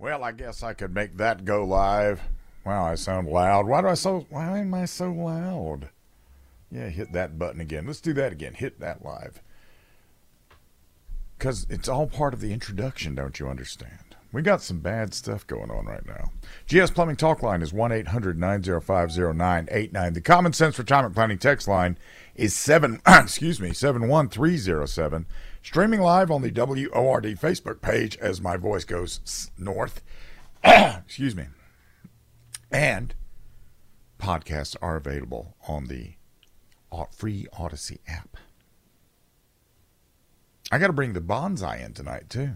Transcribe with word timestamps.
Well, 0.00 0.22
I 0.22 0.30
guess 0.30 0.62
I 0.62 0.74
could 0.74 0.94
make 0.94 1.16
that 1.16 1.44
go 1.44 1.64
live. 1.64 2.22
Wow, 2.64 2.84
I 2.84 2.94
sound 2.94 3.26
loud. 3.26 3.66
Why 3.66 3.80
do 3.80 3.88
I 3.88 3.94
so 3.94 4.26
why 4.30 4.58
am 4.58 4.72
I 4.72 4.84
so 4.84 5.10
loud? 5.10 5.88
Yeah, 6.70 6.88
hit 6.88 7.12
that 7.14 7.36
button 7.36 7.60
again. 7.60 7.86
Let's 7.86 8.00
do 8.00 8.12
that 8.12 8.30
again. 8.30 8.54
Hit 8.54 8.78
that 8.78 9.04
live. 9.04 9.42
Cuz 11.40 11.66
it's 11.68 11.88
all 11.88 12.06
part 12.06 12.32
of 12.32 12.40
the 12.40 12.52
introduction, 12.52 13.16
don't 13.16 13.40
you 13.40 13.48
understand? 13.48 14.14
We 14.30 14.42
got 14.42 14.62
some 14.62 14.78
bad 14.78 15.14
stuff 15.14 15.44
going 15.46 15.70
on 15.70 15.86
right 15.86 16.06
now. 16.06 16.30
GS 16.66 16.92
Plumbing 16.92 17.16
Talk 17.16 17.42
Line 17.42 17.62
is 17.62 17.72
1-800-905-0989. 17.72 20.14
The 20.14 20.20
Common 20.20 20.52
Sense 20.52 20.78
Retirement 20.78 21.14
Planning 21.14 21.38
text 21.38 21.66
line 21.66 21.98
is 22.36 22.54
7 22.54 23.00
excuse 23.08 23.58
me, 23.58 23.72
71307. 23.72 25.26
Streaming 25.68 26.00
live 26.00 26.30
on 26.30 26.40
the 26.40 26.50
WORD 26.50 27.24
Facebook 27.38 27.82
page 27.82 28.16
as 28.22 28.40
my 28.40 28.56
voice 28.56 28.84
goes 28.84 29.50
north. 29.58 30.02
Excuse 30.64 31.36
me. 31.36 31.44
And 32.70 33.14
podcasts 34.18 34.76
are 34.80 34.96
available 34.96 35.56
on 35.68 35.88
the 35.88 36.14
free 37.10 37.46
Odyssey 37.52 38.00
app. 38.08 38.38
I 40.72 40.78
got 40.78 40.86
to 40.86 40.94
bring 40.94 41.12
the 41.12 41.20
bonsai 41.20 41.84
in 41.84 41.92
tonight 41.92 42.30
too. 42.30 42.52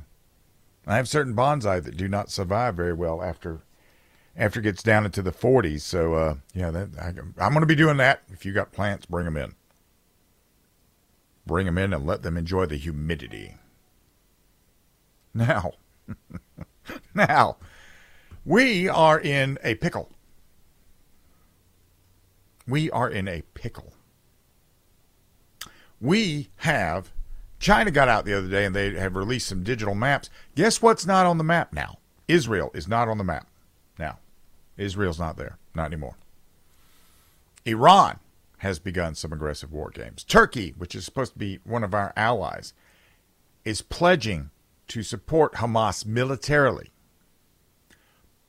I 0.86 0.96
have 0.96 1.06
certain 1.06 1.36
bonsai 1.36 1.84
that 1.84 1.98
do 1.98 2.08
not 2.08 2.30
survive 2.30 2.76
very 2.76 2.94
well 2.94 3.22
after 3.22 3.60
after 4.34 4.60
it 4.60 4.62
gets 4.62 4.82
down 4.82 5.04
into 5.04 5.20
the 5.20 5.32
40s. 5.32 5.82
So 5.82 6.14
uh, 6.14 6.34
yeah, 6.54 6.70
that, 6.70 6.88
I, 6.98 7.08
I'm 7.44 7.52
going 7.52 7.60
to 7.60 7.66
be 7.66 7.74
doing 7.74 7.98
that. 7.98 8.22
If 8.30 8.46
you 8.46 8.54
got 8.54 8.72
plants, 8.72 9.04
bring 9.04 9.26
them 9.26 9.36
in. 9.36 9.54
Bring 11.46 11.66
them 11.66 11.78
in 11.78 11.92
and 11.92 12.06
let 12.06 12.22
them 12.22 12.36
enjoy 12.36 12.66
the 12.66 12.76
humidity. 12.76 13.56
Now, 15.34 15.72
now, 17.14 17.56
we 18.44 18.88
are 18.88 19.18
in 19.18 19.58
a 19.62 19.74
pickle. 19.76 20.10
We 22.66 22.90
are 22.90 23.08
in 23.08 23.28
a 23.28 23.42
pickle. 23.54 23.92
We 26.00 26.50
have, 26.56 27.12
China 27.58 27.90
got 27.90 28.08
out 28.08 28.24
the 28.24 28.36
other 28.36 28.48
day 28.48 28.64
and 28.64 28.74
they 28.74 28.94
have 28.94 29.16
released 29.16 29.48
some 29.48 29.62
digital 29.62 29.94
maps. 29.94 30.30
Guess 30.54 30.82
what's 30.82 31.06
not 31.06 31.26
on 31.26 31.38
the 31.38 31.44
map 31.44 31.72
now? 31.72 31.98
Israel 32.28 32.70
is 32.74 32.88
not 32.88 33.08
on 33.08 33.18
the 33.18 33.24
map 33.24 33.46
now. 33.98 34.18
Israel's 34.76 35.18
not 35.18 35.36
there, 35.36 35.58
not 35.74 35.86
anymore. 35.86 36.16
Iran 37.64 38.18
has 38.62 38.78
begun 38.78 39.12
some 39.12 39.32
aggressive 39.32 39.72
war 39.72 39.90
games. 39.90 40.22
Turkey, 40.22 40.72
which 40.78 40.94
is 40.94 41.04
supposed 41.04 41.32
to 41.32 41.38
be 41.38 41.58
one 41.64 41.82
of 41.82 41.94
our 41.94 42.12
allies, 42.14 42.74
is 43.64 43.82
pledging 43.82 44.50
to 44.86 45.02
support 45.02 45.54
Hamas 45.54 46.06
militarily. 46.06 46.92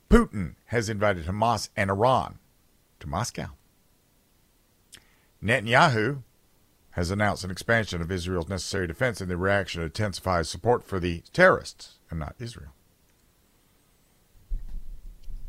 Putin 0.08 0.54
has 0.66 0.88
invited 0.88 1.26
Hamas 1.26 1.68
and 1.76 1.90
Iran 1.90 2.38
to 3.00 3.08
Moscow. 3.08 3.48
Netanyahu 5.42 6.22
has 6.92 7.10
announced 7.10 7.42
an 7.42 7.50
expansion 7.50 8.00
of 8.00 8.12
Israel's 8.12 8.48
necessary 8.48 8.86
defense 8.86 9.20
in 9.20 9.28
the 9.28 9.36
reaction 9.36 9.80
to 9.80 9.86
intensified 9.86 10.46
support 10.46 10.84
for 10.84 11.00
the 11.00 11.24
terrorists 11.32 11.94
and 12.08 12.20
not 12.20 12.36
Israel. 12.38 12.70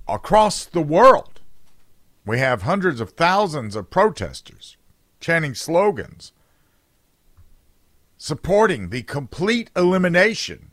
Across 0.07 0.65
the 0.65 0.81
world, 0.81 1.41
we 2.25 2.39
have 2.39 2.63
hundreds 2.63 2.99
of 2.99 3.11
thousands 3.11 3.75
of 3.75 3.89
protesters 3.89 4.77
chanting 5.19 5.53
slogans 5.53 6.31
supporting 8.17 8.89
the 8.89 9.03
complete 9.03 9.69
elimination 9.75 10.71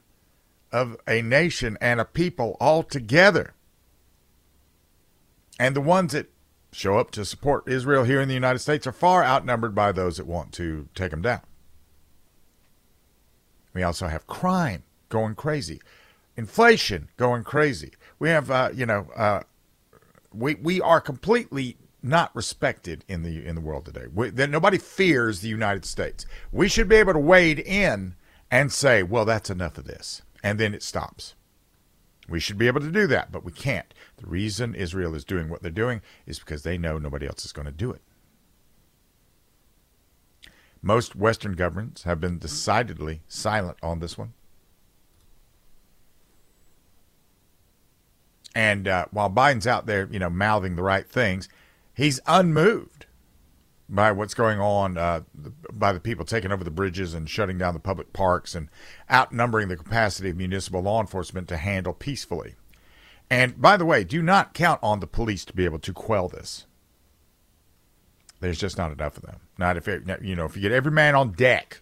of 0.71 0.97
a 1.07 1.21
nation 1.21 1.77
and 1.81 2.01
a 2.01 2.05
people 2.05 2.57
altogether. 2.61 3.53
And 5.59 5.77
the 5.77 5.81
ones 5.81 6.13
that 6.13 6.31
show 6.73 6.97
up 6.97 7.11
to 7.11 7.25
support 7.25 7.69
Israel 7.69 8.05
here 8.05 8.21
in 8.21 8.29
the 8.29 8.35
United 8.35 8.61
States 8.61 8.87
are 8.87 8.93
far 8.93 9.23
outnumbered 9.23 9.75
by 9.75 9.93
those 9.93 10.17
that 10.17 10.27
want 10.27 10.53
to 10.53 10.89
take 10.95 11.11
them 11.11 11.21
down. 11.21 11.43
We 13.75 13.83
also 13.83 14.07
have 14.07 14.27
crime 14.27 14.83
going 15.11 15.35
crazy, 15.35 15.81
inflation 16.37 17.11
going 17.19 17.45
crazy. 17.45 17.93
We 18.19 18.31
have, 18.31 18.51
uh, 18.51 18.71
you 18.75 18.87
know, 18.87 19.09
uh, 19.15 19.43
we 20.35 20.55
we 20.57 20.81
are 20.81 21.01
completely 21.01 21.77
not 22.03 22.35
respected 22.35 23.05
in 23.09 23.23
the 23.23 23.47
in 23.47 23.55
the 23.55 23.61
world 23.61 23.85
today. 23.85 24.07
We, 24.13 24.31
that 24.31 24.51
nobody 24.51 24.79
fears 24.79 25.41
the 25.41 25.49
United 25.49 25.85
States. 25.85 26.27
We 26.51 26.69
should 26.69 26.89
be 26.89 26.97
able 26.97 27.13
to 27.13 27.19
wade 27.19 27.59
in 27.59 28.17
and 28.51 28.73
say, 28.73 29.03
"Well, 29.03 29.25
that's 29.25 29.51
enough 29.51 29.79
of 29.79 29.85
this," 29.85 30.23
and 30.43 30.59
then 30.59 30.75
it 30.75 30.83
stops. 30.83 31.35
We 32.29 32.41
should 32.41 32.59
be 32.59 32.67
able 32.67 32.81
to 32.81 32.91
do 32.91 33.07
that, 33.09 33.33
but 33.33 33.45
we 33.45 33.53
can't. 33.53 33.93
The 34.17 34.27
reason 34.27 34.75
Israel 34.75 35.15
is 35.15 35.25
doing 35.25 35.49
what 35.49 35.63
they're 35.63 35.71
doing 35.71 36.03
is 36.27 36.39
because 36.39 36.63
they 36.63 36.79
know 36.79 36.99
nobody 36.99 37.27
else 37.27 37.45
is 37.45 37.53
going 37.53 37.67
to 37.67 37.73
do 37.73 37.91
it. 37.91 38.01
Most 40.81 41.15
Western 41.15 41.53
governments 41.53 42.05
have 42.05 42.21
been 42.21 42.39
decidedly 42.39 43.23
silent 43.29 43.79
on 43.83 44.01
this 44.01 44.19
one. 44.19 44.35
And 48.55 48.87
uh, 48.87 49.07
while 49.11 49.31
Biden's 49.31 49.67
out 49.67 49.87
there, 49.87 50.09
you 50.11 50.19
know, 50.19 50.31
mouthing 50.31 50.77
the 50.77 50.83
right 50.83 51.09
things, 51.09 51.49
he's 51.95 52.21
unmoved 52.27 53.07
by 53.89 54.11
what's 54.11 54.35
going 54.35 54.59
on 54.59 54.97
uh, 54.97 55.21
by 55.73 55.93
the 55.93 56.01
people 56.01 56.25
taking 56.25 56.53
over 56.53 56.65
the 56.65 56.71
bridges 56.71 57.15
and 57.15 57.29
shutting 57.29 57.59
down 57.59 57.75
the 57.75 57.81
public 57.81 58.13
parks 58.13 58.55
and 58.55 58.69
outnumbering 59.11 59.69
the 59.69 59.77
capacity 59.77 60.31
of 60.31 60.37
municipal 60.37 60.83
law 60.83 61.01
enforcement 61.01 61.49
to 61.49 61.57
handle 61.57 61.93
peacefully. 61.93 62.55
And 63.31 63.61
by 63.61 63.77
the 63.77 63.85
way, 63.85 64.05
do 64.05 64.23
not 64.23 64.55
count 64.55 64.81
on 64.83 65.01
the 65.01 65.07
police 65.07 65.45
to 65.47 65.53
be 65.53 65.65
able 65.65 65.79
to 65.81 65.93
quell 65.93 66.29
this. 66.29 66.67
There's 68.41 68.59
just 68.59 68.79
not 68.79 68.93
enough 68.93 69.17
of 69.17 69.23
them. 69.23 69.41
Not 69.59 69.77
if 69.77 69.87
it, 69.89 70.03
you 70.23 70.35
know 70.35 70.47
if 70.47 70.57
you 70.57 70.63
get 70.63 70.73
every 70.73 70.91
man 70.91 71.15
on 71.15 71.33
deck 71.33 71.81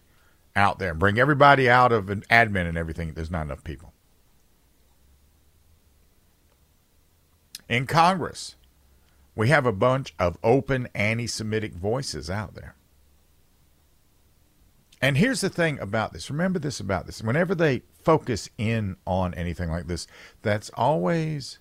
out 0.55 0.79
there 0.79 0.91
and 0.91 0.99
bring 0.99 1.17
everybody 1.17 1.69
out 1.69 1.91
of 1.91 2.09
an 2.09 2.23
admin 2.29 2.67
and 2.67 2.77
everything. 2.77 3.13
There's 3.13 3.31
not 3.31 3.45
enough 3.45 3.63
people. 3.63 3.90
In 7.71 7.87
Congress, 7.87 8.57
we 9.33 9.47
have 9.47 9.65
a 9.65 9.71
bunch 9.71 10.13
of 10.19 10.37
open 10.43 10.89
anti 10.93 11.25
Semitic 11.25 11.73
voices 11.73 12.29
out 12.29 12.53
there. 12.53 12.75
And 15.01 15.15
here's 15.15 15.39
the 15.39 15.49
thing 15.49 15.79
about 15.79 16.11
this 16.11 16.29
remember 16.29 16.59
this 16.59 16.81
about 16.81 17.05
this. 17.05 17.23
Whenever 17.23 17.55
they 17.55 17.83
focus 18.03 18.49
in 18.57 18.97
on 19.07 19.33
anything 19.35 19.71
like 19.71 19.87
this, 19.87 20.05
that's 20.41 20.69
always 20.73 21.59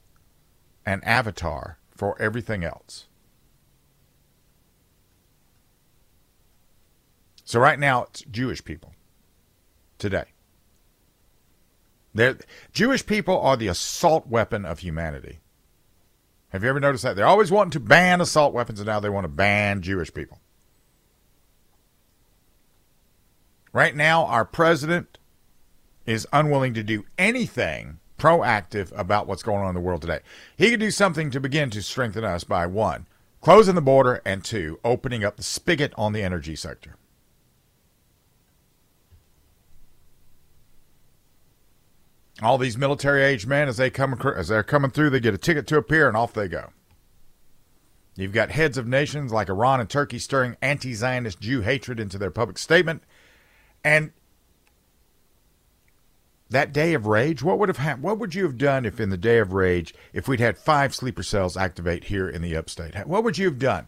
an 0.85 1.01
avatar 1.05 1.79
for 1.93 2.21
everything 2.21 2.65
else. 2.65 3.07
So 7.45 7.61
right 7.61 7.79
now 7.79 8.03
it's 8.03 8.23
Jewish 8.23 8.65
people 8.65 8.95
today. 9.97 10.25
They're, 12.13 12.37
Jewish 12.73 13.07
people 13.07 13.39
are 13.39 13.57
the 13.57 13.69
assault 13.69 14.27
weapon 14.27 14.65
of 14.65 14.81
humanity. 14.81 15.39
Have 16.51 16.63
you 16.63 16.69
ever 16.69 16.81
noticed 16.81 17.05
that? 17.05 17.17
They're 17.17 17.27
always 17.27 17.51
wanting 17.51 17.71
to 17.73 17.81
ban 17.81 18.21
assault 18.21 18.53
weapons, 18.53 18.81
and 18.81 18.87
now 18.87 19.01
they 19.01 19.09
want 19.09 19.25
to 19.25 19.29
ban 19.29 19.83
Jewish 19.83 20.13
people. 20.13 20.39
Right 23.73 23.95
now, 23.95 24.27
our 24.27 24.45
president 24.45 25.19
is 26.07 26.27
unwilling 26.33 26.75
to 26.75 26.83
do 26.83 27.05
anything 27.17 28.01
proactive 28.19 28.97
about 28.99 29.27
what's 29.27 29.45
going 29.45 29.63
on 29.63 29.69
in 29.69 29.75
the 29.75 29.81
world 29.81 30.03
today. 30.03 30.21
He 30.57 30.71
could 30.71 30.81
do 30.81 30.91
something 30.91 31.31
to 31.31 31.41
begin 31.41 31.71
to 31.71 31.83
strengthen 31.83 32.25
us 32.25 32.43
by 32.43 32.67
one, 32.67 33.07
closing 33.41 33.77
the 33.77 33.81
border, 33.81 34.21
and 34.25 34.45
two, 34.45 34.81
opening 34.85 35.25
up 35.25 35.37
the 35.37 35.43
spigot 35.45 35.93
on 35.97 36.13
the 36.13 36.23
energy 36.23 36.57
sector. 36.57 36.97
All 42.43 42.59
these 42.59 42.79
military 42.79 43.23
age 43.23 43.47
men 43.47 43.69
as 43.69 43.77
they 43.77 43.91
come 43.91 44.19
as 44.37 44.49
they're 44.49 44.63
coming 44.63 44.91
through, 44.91 45.11
they 45.11 45.21
get 45.21 45.35
a 45.35 45.39
ticket 45.39 45.67
to 45.69 45.77
appear 45.77 46.09
and 46.09 46.17
off 46.17 46.33
they 46.33 46.49
go. 46.49 46.71
You've 48.17 48.33
got 48.33 48.51
heads 48.51 48.77
of 48.77 48.87
nations 48.87 49.33
like 49.33 49.49
Iran 49.49 49.81
and 49.81 49.89
Turkey 49.89 50.19
stirring 50.19 50.57
anti-Zionist 50.61 51.41
Jew 51.41 51.61
hatred 51.61 52.01
into 52.01 52.19
their 52.19 52.31
public 52.31 52.59
statement, 52.59 53.03
and 53.85 54.13
that 56.51 56.73
day 56.73 56.95
of 56.95 57.07
rage, 57.07 57.43
what 57.43 57.59
would 57.59 57.69
have 57.69 57.79
happened? 57.79 58.03
What 58.03 58.19
would 58.19 58.35
you 58.35 58.43
have 58.43 58.59
done 58.59 58.85
if, 58.85 58.99
in 58.99 59.11
the 59.11 59.17
day 59.17 59.39
of 59.39 59.53
rage, 59.53 59.95
if 60.13 60.27
we'd 60.27 60.41
had 60.41 60.59
five 60.59 60.95
sleeper 60.95 61.23
cells 61.23 61.57
activate 61.57 62.05
here 62.05 62.29
in 62.29 62.43
the 62.43 62.57
upstate? 62.57 62.95
What 63.07 63.23
would 63.23 63.39
you 63.39 63.47
have 63.47 63.59
done? 63.59 63.87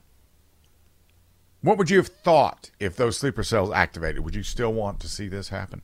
What 1.61 1.77
would 1.79 1.91
you 1.91 1.99
have 1.99 2.09
thought 2.09 2.71
if 2.79 2.97
those 2.97 3.19
sleeper 3.19 3.43
cells 3.43 3.71
activated? 3.73 4.25
Would 4.25 4.37
you 4.37 4.43
still 4.45 4.73
want 4.73 5.01
to 5.01 5.09
see 5.09 5.29
this 5.29 5.49
happen? 5.49 5.83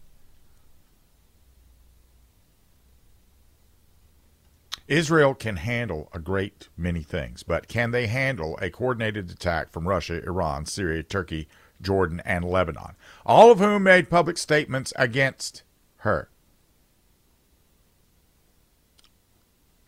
Israel 4.89 5.35
can 5.35 5.57
handle 5.57 6.09
a 6.15 6.19
great 6.19 6.69
many 6.77 7.03
things, 7.03 7.43
but 7.43 7.69
can 7.69 7.91
they 7.91 8.07
handle 8.07 8.59
a 8.61 8.71
coordinated 8.71 9.31
attack 9.31 9.71
from 9.71 9.87
Russia, 9.87 10.25
Iran, 10.25 10.65
Syria, 10.65 11.03
Turkey, 11.03 11.47
Jordan, 11.81 12.23
and 12.25 12.45
Lebanon, 12.45 12.97
all 13.27 13.53
of 13.53 13.59
whom 13.59 13.83
made 13.83 14.09
public 14.09 14.39
statements 14.39 14.95
against 14.97 15.63
her? 15.99 16.31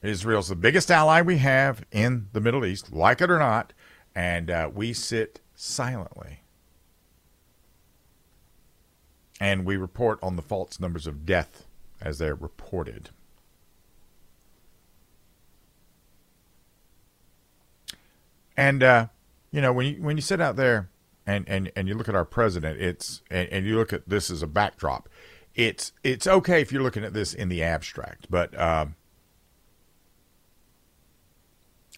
Israel's 0.02 0.48
the 0.48 0.56
biggest 0.56 0.90
ally 0.90 1.22
we 1.22 1.38
have 1.38 1.82
in 1.90 2.28
the 2.34 2.40
Middle 2.40 2.64
East, 2.64 2.92
like 2.92 3.22
it 3.22 3.30
or 3.30 3.38
not, 3.38 3.72
and 4.14 4.50
uh, 4.50 4.70
we 4.72 4.92
sit 4.92 5.40
silently. 5.54 6.40
And 9.40 9.64
we 9.64 9.78
report 9.78 10.18
on 10.22 10.36
the 10.36 10.42
false 10.42 10.78
numbers 10.78 11.06
of 11.06 11.24
death 11.24 11.64
as 12.02 12.18
they're 12.18 12.34
reported. 12.34 13.10
And 18.60 18.82
uh, 18.82 19.06
you 19.50 19.62
know, 19.62 19.72
when 19.72 19.86
you 19.86 20.02
when 20.02 20.18
you 20.18 20.20
sit 20.20 20.38
out 20.38 20.56
there 20.56 20.90
and, 21.26 21.48
and, 21.48 21.72
and 21.74 21.88
you 21.88 21.94
look 21.94 22.10
at 22.10 22.14
our 22.14 22.26
president, 22.26 22.78
it's 22.78 23.22
and, 23.30 23.48
and 23.48 23.64
you 23.64 23.74
look 23.74 23.90
at 23.90 24.06
this 24.06 24.30
as 24.30 24.42
a 24.42 24.46
backdrop. 24.46 25.08
It's 25.54 25.92
it's 26.04 26.26
okay 26.26 26.60
if 26.60 26.70
you're 26.70 26.82
looking 26.82 27.02
at 27.02 27.14
this 27.14 27.32
in 27.32 27.48
the 27.48 27.62
abstract, 27.62 28.26
but 28.28 28.58
um, 28.60 28.96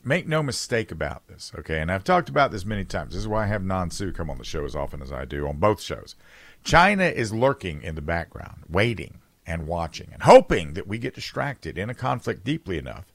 make 0.05 0.29
no 0.29 0.41
mistake 0.41 0.93
about 0.93 1.27
this, 1.27 1.51
okay? 1.59 1.81
And 1.81 1.91
I've 1.91 2.05
talked 2.05 2.29
about 2.29 2.53
this 2.53 2.65
many 2.65 2.85
times. 2.85 3.13
This 3.13 3.23
is 3.23 3.29
why 3.29 3.43
I 3.43 3.49
have 3.49 3.65
Nan 3.65 3.91
Su 3.91 4.13
come 4.13 4.31
on 4.31 4.39
the 4.39 4.45
show 4.45 4.65
as 4.65 4.77
often 4.77 5.03
as 5.03 5.11
I 5.11 5.25
do 5.25 5.49
on 5.49 5.59
both 5.59 5.81
shows. 5.81 6.15
China 6.63 7.05
is 7.05 7.35
lurking 7.35 7.83
in 7.83 7.97
the 7.97 8.01
background, 8.01 8.63
waiting 8.69 9.19
and 9.45 9.67
watching 9.67 10.11
and 10.13 10.23
hoping 10.23 10.75
that 10.75 10.87
we 10.87 10.99
get 10.99 11.15
distracted 11.15 11.77
in 11.77 11.91
a 11.91 11.95
conflict 11.95 12.45
deeply 12.45 12.79
enough. 12.79 13.07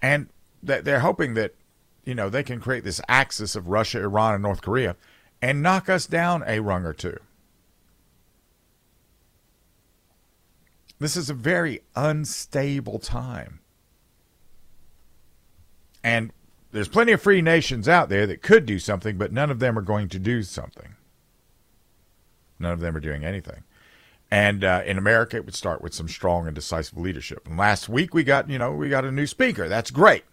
And 0.00 0.28
they're 0.66 1.00
hoping 1.00 1.34
that, 1.34 1.54
you 2.04 2.14
know, 2.14 2.28
they 2.28 2.42
can 2.42 2.60
create 2.60 2.84
this 2.84 3.00
axis 3.08 3.54
of 3.54 3.68
Russia, 3.68 4.00
Iran, 4.00 4.34
and 4.34 4.42
North 4.42 4.62
Korea 4.62 4.96
and 5.42 5.62
knock 5.62 5.88
us 5.88 6.06
down 6.06 6.42
a 6.46 6.60
rung 6.60 6.84
or 6.84 6.92
two. 6.92 7.18
This 10.98 11.16
is 11.16 11.28
a 11.28 11.34
very 11.34 11.80
unstable 11.94 12.98
time. 12.98 13.60
And 16.02 16.32
there's 16.72 16.88
plenty 16.88 17.12
of 17.12 17.22
free 17.22 17.42
nations 17.42 17.88
out 17.88 18.08
there 18.08 18.26
that 18.26 18.42
could 18.42 18.66
do 18.66 18.78
something, 18.78 19.16
but 19.16 19.32
none 19.32 19.50
of 19.50 19.58
them 19.58 19.78
are 19.78 19.82
going 19.82 20.08
to 20.10 20.18
do 20.18 20.42
something. 20.42 20.94
None 22.58 22.72
of 22.72 22.80
them 22.80 22.96
are 22.96 23.00
doing 23.00 23.24
anything. 23.24 23.64
And 24.30 24.64
uh, 24.64 24.82
in 24.84 24.98
America, 24.98 25.36
it 25.36 25.44
would 25.44 25.54
start 25.54 25.82
with 25.82 25.94
some 25.94 26.08
strong 26.08 26.46
and 26.46 26.54
decisive 26.54 26.98
leadership. 26.98 27.46
And 27.46 27.56
last 27.56 27.88
week 27.88 28.14
we 28.14 28.24
got, 28.24 28.50
you 28.50 28.58
know, 28.58 28.72
we 28.72 28.88
got 28.88 29.04
a 29.04 29.12
new 29.12 29.26
speaker. 29.26 29.68
That's 29.68 29.90
great, 29.90 30.24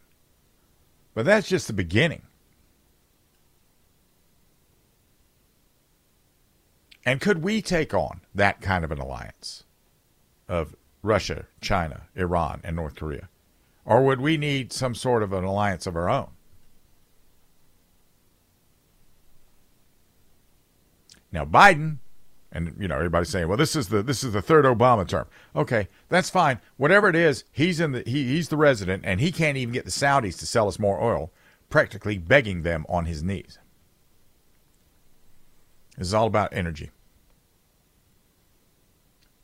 but 1.14 1.26
that's 1.26 1.48
just 1.48 1.68
the 1.68 1.74
beginning. 1.74 2.24
And 7.06 7.20
could 7.20 7.42
we 7.42 7.62
take 7.62 7.94
on 7.94 8.22
that 8.36 8.62
kind 8.62 8.84
of 8.84 8.92
an 8.92 9.00
alliance 9.00 9.64
of 10.48 10.76
Russia, 11.02 11.48
China, 11.60 12.04
Iran, 12.16 12.62
and 12.64 12.76
North 12.76 12.96
Korea? 12.96 13.30
Or 13.86 14.06
would 14.06 14.22
we 14.22 14.38
need 14.38 14.72
some 14.72 14.94
sort 14.94 15.24
of 15.24 15.34
an 15.34 15.44
alliance 15.44 15.88
of 15.88 15.96
our 15.96 16.10
own? 16.10 16.30
Now, 21.32 21.46
Biden 21.46 21.98
and 22.52 22.76
you 22.78 22.88
know 22.88 22.96
everybody's 22.96 23.30
saying, 23.30 23.48
"Well, 23.48 23.58
this 23.58 23.76
is 23.76 23.88
the 23.88 24.04
this 24.04 24.24
is 24.24 24.34
the 24.34 24.42
third 24.42 24.66
Obama 24.66 25.08
term." 25.08 25.28
Okay, 25.56 25.88
that's 26.10 26.30
fine. 26.30 26.60
Whatever 26.78 27.08
it 27.08 27.16
is, 27.16 27.44
he's 27.52 27.80
in 27.80 27.94
the 27.94 28.04
he, 28.06 28.28
he's 28.28 28.50
the 28.50 28.58
resident, 28.58 29.04
and 29.06 29.22
he 29.22 29.32
can't 29.32 29.58
even 29.58 29.74
get 29.74 29.86
the 29.86 29.92
Saudis 29.92 30.38
to 30.40 30.46
sell 30.46 30.68
us 30.68 30.80
more 30.80 31.02
oil, 31.02 31.32
practically 31.70 32.18
begging 32.18 32.64
them 32.64 32.86
on 32.90 33.06
his 33.06 33.24
knees. 33.24 33.58
This 35.98 36.08
is 36.08 36.14
all 36.14 36.28
about 36.28 36.50
energy. 36.52 36.92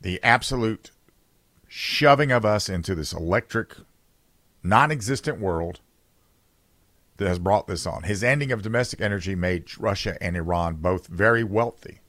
The 0.02 0.22
absolute 0.24 0.92
shoving 1.68 2.32
of 2.32 2.46
us 2.46 2.70
into 2.70 2.94
this 2.96 3.14
electric, 3.14 3.76
non-existent 4.64 5.40
world 5.40 5.82
that 7.18 7.28
has 7.28 7.40
brought 7.40 7.68
this 7.68 7.86
on. 7.86 8.04
His 8.04 8.24
ending 8.24 8.52
of 8.52 8.62
domestic 8.62 9.02
energy 9.02 9.34
made 9.34 9.78
Russia 9.80 10.18
and 10.22 10.38
Iran 10.38 10.76
both 10.76 11.08
very 11.08 11.44
wealthy 11.44 12.00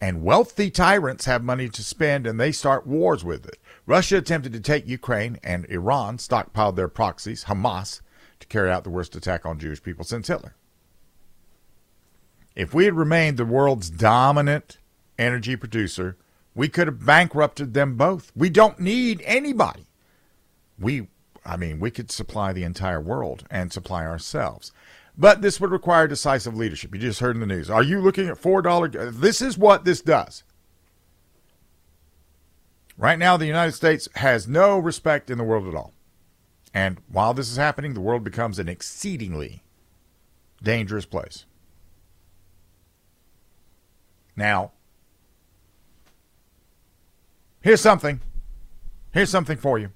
and 0.00 0.22
wealthy 0.22 0.70
tyrants 0.70 1.26
have 1.26 1.42
money 1.44 1.68
to 1.68 1.82
spend 1.82 2.26
and 2.26 2.40
they 2.40 2.52
start 2.52 2.86
wars 2.86 3.24
with 3.24 3.46
it. 3.46 3.58
Russia 3.86 4.16
attempted 4.16 4.52
to 4.52 4.60
take 4.60 4.86
Ukraine, 4.86 5.38
and 5.42 5.66
Iran 5.66 6.16
stockpiled 6.16 6.76
their 6.76 6.88
proxies, 6.88 7.44
Hamas, 7.44 8.00
to 8.38 8.46
carry 8.46 8.70
out 8.70 8.84
the 8.84 8.90
worst 8.90 9.16
attack 9.16 9.44
on 9.44 9.58
Jewish 9.58 9.82
people 9.82 10.04
since 10.04 10.28
Hitler. 10.28 10.54
If 12.54 12.72
we 12.72 12.84
had 12.84 12.94
remained 12.94 13.36
the 13.36 13.44
world's 13.44 13.90
dominant 13.90 14.78
energy 15.18 15.56
producer, 15.56 16.16
we 16.54 16.68
could 16.68 16.86
have 16.86 17.04
bankrupted 17.04 17.74
them 17.74 17.96
both. 17.96 18.32
We 18.34 18.50
don't 18.50 18.80
need 18.80 19.22
anybody. 19.24 19.86
We, 20.78 21.08
I 21.44 21.56
mean, 21.56 21.80
we 21.80 21.90
could 21.90 22.10
supply 22.10 22.52
the 22.52 22.64
entire 22.64 23.00
world 23.00 23.44
and 23.50 23.72
supply 23.72 24.04
ourselves. 24.04 24.72
But 25.16 25.42
this 25.42 25.60
would 25.60 25.70
require 25.70 26.06
decisive 26.06 26.56
leadership. 26.56 26.94
You 26.94 27.00
just 27.00 27.20
heard 27.20 27.36
in 27.36 27.40
the 27.40 27.46
news. 27.46 27.68
Are 27.68 27.82
you 27.82 28.00
looking 28.00 28.28
at 28.28 28.40
$4? 28.40 29.20
This 29.20 29.42
is 29.42 29.58
what 29.58 29.84
this 29.84 30.00
does. 30.00 30.44
Right 32.96 33.18
now, 33.18 33.36
the 33.36 33.46
United 33.46 33.72
States 33.72 34.08
has 34.16 34.46
no 34.46 34.78
respect 34.78 35.30
in 35.30 35.38
the 35.38 35.44
world 35.44 35.66
at 35.66 35.74
all. 35.74 35.92
And 36.72 36.98
while 37.10 37.34
this 37.34 37.50
is 37.50 37.56
happening, 37.56 37.94
the 37.94 38.00
world 38.00 38.22
becomes 38.22 38.58
an 38.58 38.68
exceedingly 38.68 39.62
dangerous 40.62 41.06
place. 41.06 41.46
Now, 44.36 44.72
here's 47.60 47.80
something. 47.80 48.20
Here's 49.12 49.30
something 49.30 49.56
for 49.56 49.78
you. 49.78 49.90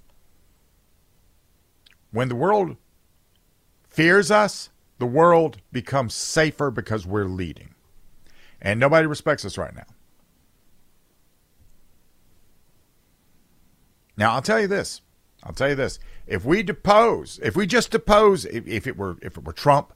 When 2.10 2.28
the 2.28 2.34
world 2.34 2.76
fears 3.88 4.30
us, 4.30 4.70
the 4.98 5.06
world 5.06 5.58
becomes 5.72 6.14
safer 6.14 6.70
because 6.70 7.06
we're 7.06 7.24
leading. 7.24 7.74
And 8.60 8.80
nobody 8.80 9.06
respects 9.06 9.44
us 9.44 9.58
right 9.58 9.74
now. 9.74 9.86
Now, 14.16 14.32
I'll 14.32 14.42
tell 14.42 14.60
you 14.60 14.68
this. 14.68 15.00
I'll 15.42 15.52
tell 15.52 15.68
you 15.68 15.74
this. 15.74 15.98
If 16.26 16.44
we 16.44 16.62
depose, 16.62 17.38
if 17.42 17.56
we 17.56 17.66
just 17.66 17.90
depose, 17.90 18.44
if, 18.46 18.66
if 18.66 18.86
it 18.86 18.96
were 18.96 19.16
if 19.20 19.36
it 19.36 19.44
were 19.44 19.52
Trump, 19.52 19.92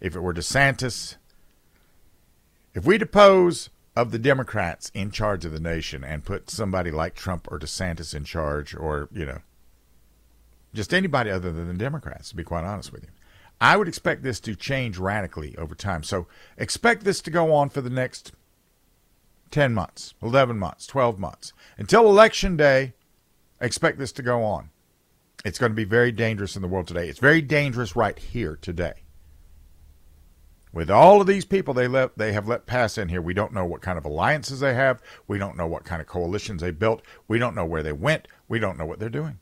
if 0.00 0.16
it 0.16 0.20
were 0.20 0.34
DeSantis, 0.34 1.16
if 2.74 2.84
we 2.84 2.98
depose 2.98 3.70
of 3.94 4.10
the 4.10 4.18
Democrats 4.18 4.90
in 4.94 5.10
charge 5.10 5.44
of 5.44 5.52
the 5.52 5.60
nation 5.60 6.02
and 6.02 6.24
put 6.24 6.50
somebody 6.50 6.90
like 6.90 7.14
Trump 7.14 7.46
or 7.50 7.58
DeSantis 7.58 8.14
in 8.14 8.24
charge, 8.24 8.74
or 8.74 9.08
you 9.12 9.26
know, 9.26 9.38
just 10.74 10.92
anybody 10.92 11.30
other 11.30 11.52
than 11.52 11.68
the 11.68 11.74
Democrats, 11.74 12.30
to 12.30 12.36
be 12.36 12.42
quite 12.42 12.64
honest 12.64 12.92
with 12.92 13.04
you, 13.04 13.10
I 13.62 13.76
would 13.76 13.86
expect 13.86 14.24
this 14.24 14.40
to 14.40 14.56
change 14.56 14.98
radically 14.98 15.56
over 15.56 15.76
time. 15.76 16.02
So 16.02 16.26
expect 16.58 17.04
this 17.04 17.20
to 17.20 17.30
go 17.30 17.54
on 17.54 17.68
for 17.68 17.80
the 17.80 17.90
next 17.90 18.32
10 19.52 19.72
months, 19.72 20.14
11 20.20 20.58
months, 20.58 20.84
12 20.88 21.20
months. 21.20 21.52
Until 21.78 22.08
election 22.08 22.56
day, 22.56 22.94
expect 23.60 24.00
this 24.00 24.10
to 24.12 24.22
go 24.22 24.42
on. 24.42 24.70
It's 25.44 25.60
going 25.60 25.70
to 25.70 25.76
be 25.76 25.84
very 25.84 26.10
dangerous 26.10 26.56
in 26.56 26.62
the 26.62 26.66
world 26.66 26.88
today. 26.88 27.08
It's 27.08 27.20
very 27.20 27.40
dangerous 27.40 27.94
right 27.94 28.18
here 28.18 28.58
today. 28.60 29.04
With 30.72 30.90
all 30.90 31.20
of 31.20 31.28
these 31.28 31.44
people 31.44 31.72
they 31.72 31.86
let 31.86 32.18
they 32.18 32.32
have 32.32 32.48
let 32.48 32.66
pass 32.66 32.98
in 32.98 33.10
here, 33.10 33.22
we 33.22 33.34
don't 33.34 33.52
know 33.52 33.66
what 33.66 33.80
kind 33.80 33.96
of 33.96 34.04
alliances 34.04 34.58
they 34.58 34.74
have. 34.74 35.00
We 35.28 35.38
don't 35.38 35.56
know 35.56 35.68
what 35.68 35.84
kind 35.84 36.00
of 36.00 36.08
coalitions 36.08 36.62
they 36.62 36.72
built. 36.72 37.02
We 37.28 37.38
don't 37.38 37.54
know 37.54 37.66
where 37.66 37.84
they 37.84 37.92
went. 37.92 38.26
We 38.48 38.58
don't 38.58 38.76
know 38.76 38.86
what 38.86 38.98
they're 38.98 39.08
doing. 39.08 39.38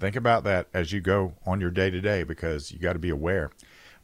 Think 0.00 0.16
about 0.16 0.44
that 0.44 0.68
as 0.72 0.92
you 0.92 1.00
go 1.00 1.34
on 1.44 1.60
your 1.60 1.70
day 1.70 1.90
to 1.90 2.00
day 2.00 2.22
because 2.22 2.72
you 2.72 2.78
got 2.78 2.94
to 2.94 2.98
be 2.98 3.10
aware. 3.10 3.50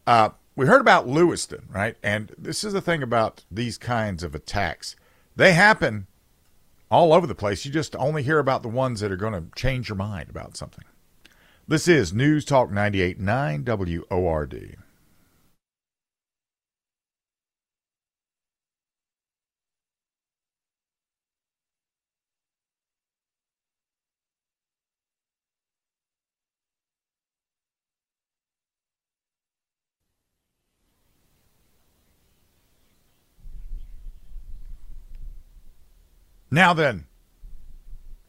Uh, 0.07 0.31
we 0.55 0.67
heard 0.67 0.83
about 0.83 1.09
Lewiston, 1.09 1.69
right? 1.71 1.97
And 2.03 2.33
this 2.37 2.63
is 2.65 2.75
the 2.75 2.83
thing 2.83 3.03
about 3.03 3.45
these 3.51 3.79
kinds 3.79 4.23
of 4.23 4.35
attacks. 4.35 4.95
They 5.35 5.55
happen 5.55 6.07
all 6.91 7.15
over 7.15 7.27
the 7.27 7.35
place. 7.35 7.65
You 7.65 7.73
just 7.73 7.97
only 7.97 8.23
hear 8.23 8.39
about 8.39 8.63
the 8.63 8.69
ones 8.69 9.01
that 9.01 9.11
are 9.11 9.17
going 9.17 9.33
to 9.33 9.51
change 9.57 9.89
your 9.89 9.97
mind 9.97 10.29
about 10.29 10.57
something. 10.57 10.85
This 11.67 11.89
is 11.89 12.13
News 12.13 12.45
Talk 12.45 12.71
98.9 12.71 14.07
WORD. 14.11 14.77
Now 36.51 36.73
then, 36.75 37.07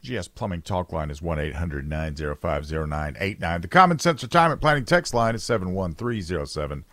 GS 0.04 0.28
Plumbing 0.30 0.62
Talk 0.62 0.92
Line 0.92 1.10
is 1.10 1.22
1 1.22 1.40
800 1.40 1.88
905 1.88 2.72
0989. 2.72 3.62
The 3.62 3.68
Common 3.68 4.00
Sense 4.00 4.24
Retirement 4.24 4.62
Planning 4.62 4.86
text 4.86 5.14
line 5.14 5.36
is 5.36 5.44
71307. 5.44 6.86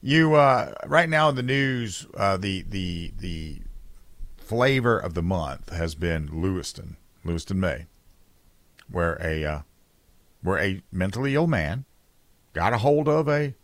You, 0.00 0.34
uh, 0.34 0.74
right 0.86 1.08
now 1.08 1.28
in 1.28 1.36
the 1.36 1.42
news, 1.42 2.06
uh, 2.16 2.36
the, 2.36 2.62
the, 2.62 3.12
the 3.18 3.60
flavor 4.36 4.98
of 4.98 5.14
the 5.14 5.22
month 5.22 5.70
has 5.70 5.94
been 5.94 6.28
Lewiston, 6.42 6.96
Lewiston, 7.24 7.60
Maine, 7.60 7.86
where 8.90 9.16
a 9.22 9.44
uh, 9.44 9.60
where 10.42 10.58
a 10.58 10.82
mentally 10.90 11.34
ill 11.36 11.46
man 11.46 11.84
got 12.52 12.72
a 12.72 12.78
hold 12.78 13.08
of 13.08 13.28
a 13.28 13.54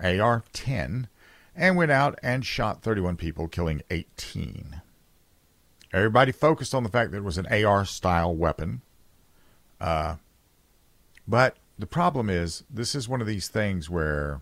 AR-10 0.00 1.08
and 1.54 1.76
went 1.76 1.90
out 1.90 2.18
and 2.22 2.46
shot 2.46 2.82
31 2.82 3.16
people, 3.16 3.48
killing 3.48 3.82
18. 3.90 4.81
Everybody 5.92 6.32
focused 6.32 6.74
on 6.74 6.82
the 6.82 6.88
fact 6.88 7.10
that 7.10 7.18
it 7.18 7.24
was 7.24 7.38
an 7.38 7.46
AR-style 7.46 8.34
weapon, 8.34 8.80
uh, 9.80 10.16
but 11.28 11.56
the 11.78 11.86
problem 11.86 12.30
is 12.30 12.64
this 12.70 12.94
is 12.94 13.08
one 13.08 13.20
of 13.20 13.26
these 13.26 13.48
things 13.48 13.90
where 13.90 14.40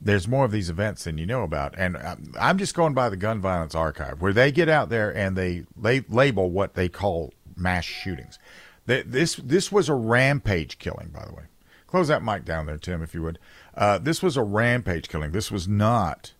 there's 0.00 0.26
more 0.26 0.44
of 0.44 0.50
these 0.50 0.70
events 0.70 1.04
than 1.04 1.18
you 1.18 1.26
know 1.26 1.42
about. 1.42 1.74
And 1.76 1.96
I'm 2.38 2.58
just 2.58 2.74
going 2.74 2.94
by 2.94 3.08
the 3.08 3.16
gun 3.16 3.40
violence 3.40 3.74
archive, 3.74 4.20
where 4.20 4.32
they 4.32 4.50
get 4.50 4.68
out 4.68 4.88
there 4.88 5.14
and 5.14 5.36
they, 5.36 5.64
they 5.76 6.00
label 6.08 6.50
what 6.50 6.74
they 6.74 6.88
call 6.88 7.34
mass 7.56 7.84
shootings. 7.84 8.38
This 8.86 9.36
this 9.36 9.70
was 9.70 9.88
a 9.88 9.94
rampage 9.94 10.78
killing, 10.78 11.10
by 11.10 11.24
the 11.24 11.32
way. 11.32 11.44
Close 11.86 12.08
that 12.08 12.24
mic 12.24 12.44
down 12.44 12.66
there, 12.66 12.78
Tim, 12.78 13.02
if 13.02 13.14
you 13.14 13.22
would. 13.22 13.38
Uh, 13.76 13.98
this 13.98 14.22
was 14.22 14.36
a 14.36 14.42
rampage 14.42 15.08
killing. 15.08 15.30
This 15.30 15.50
was 15.50 15.68
not 15.68 16.32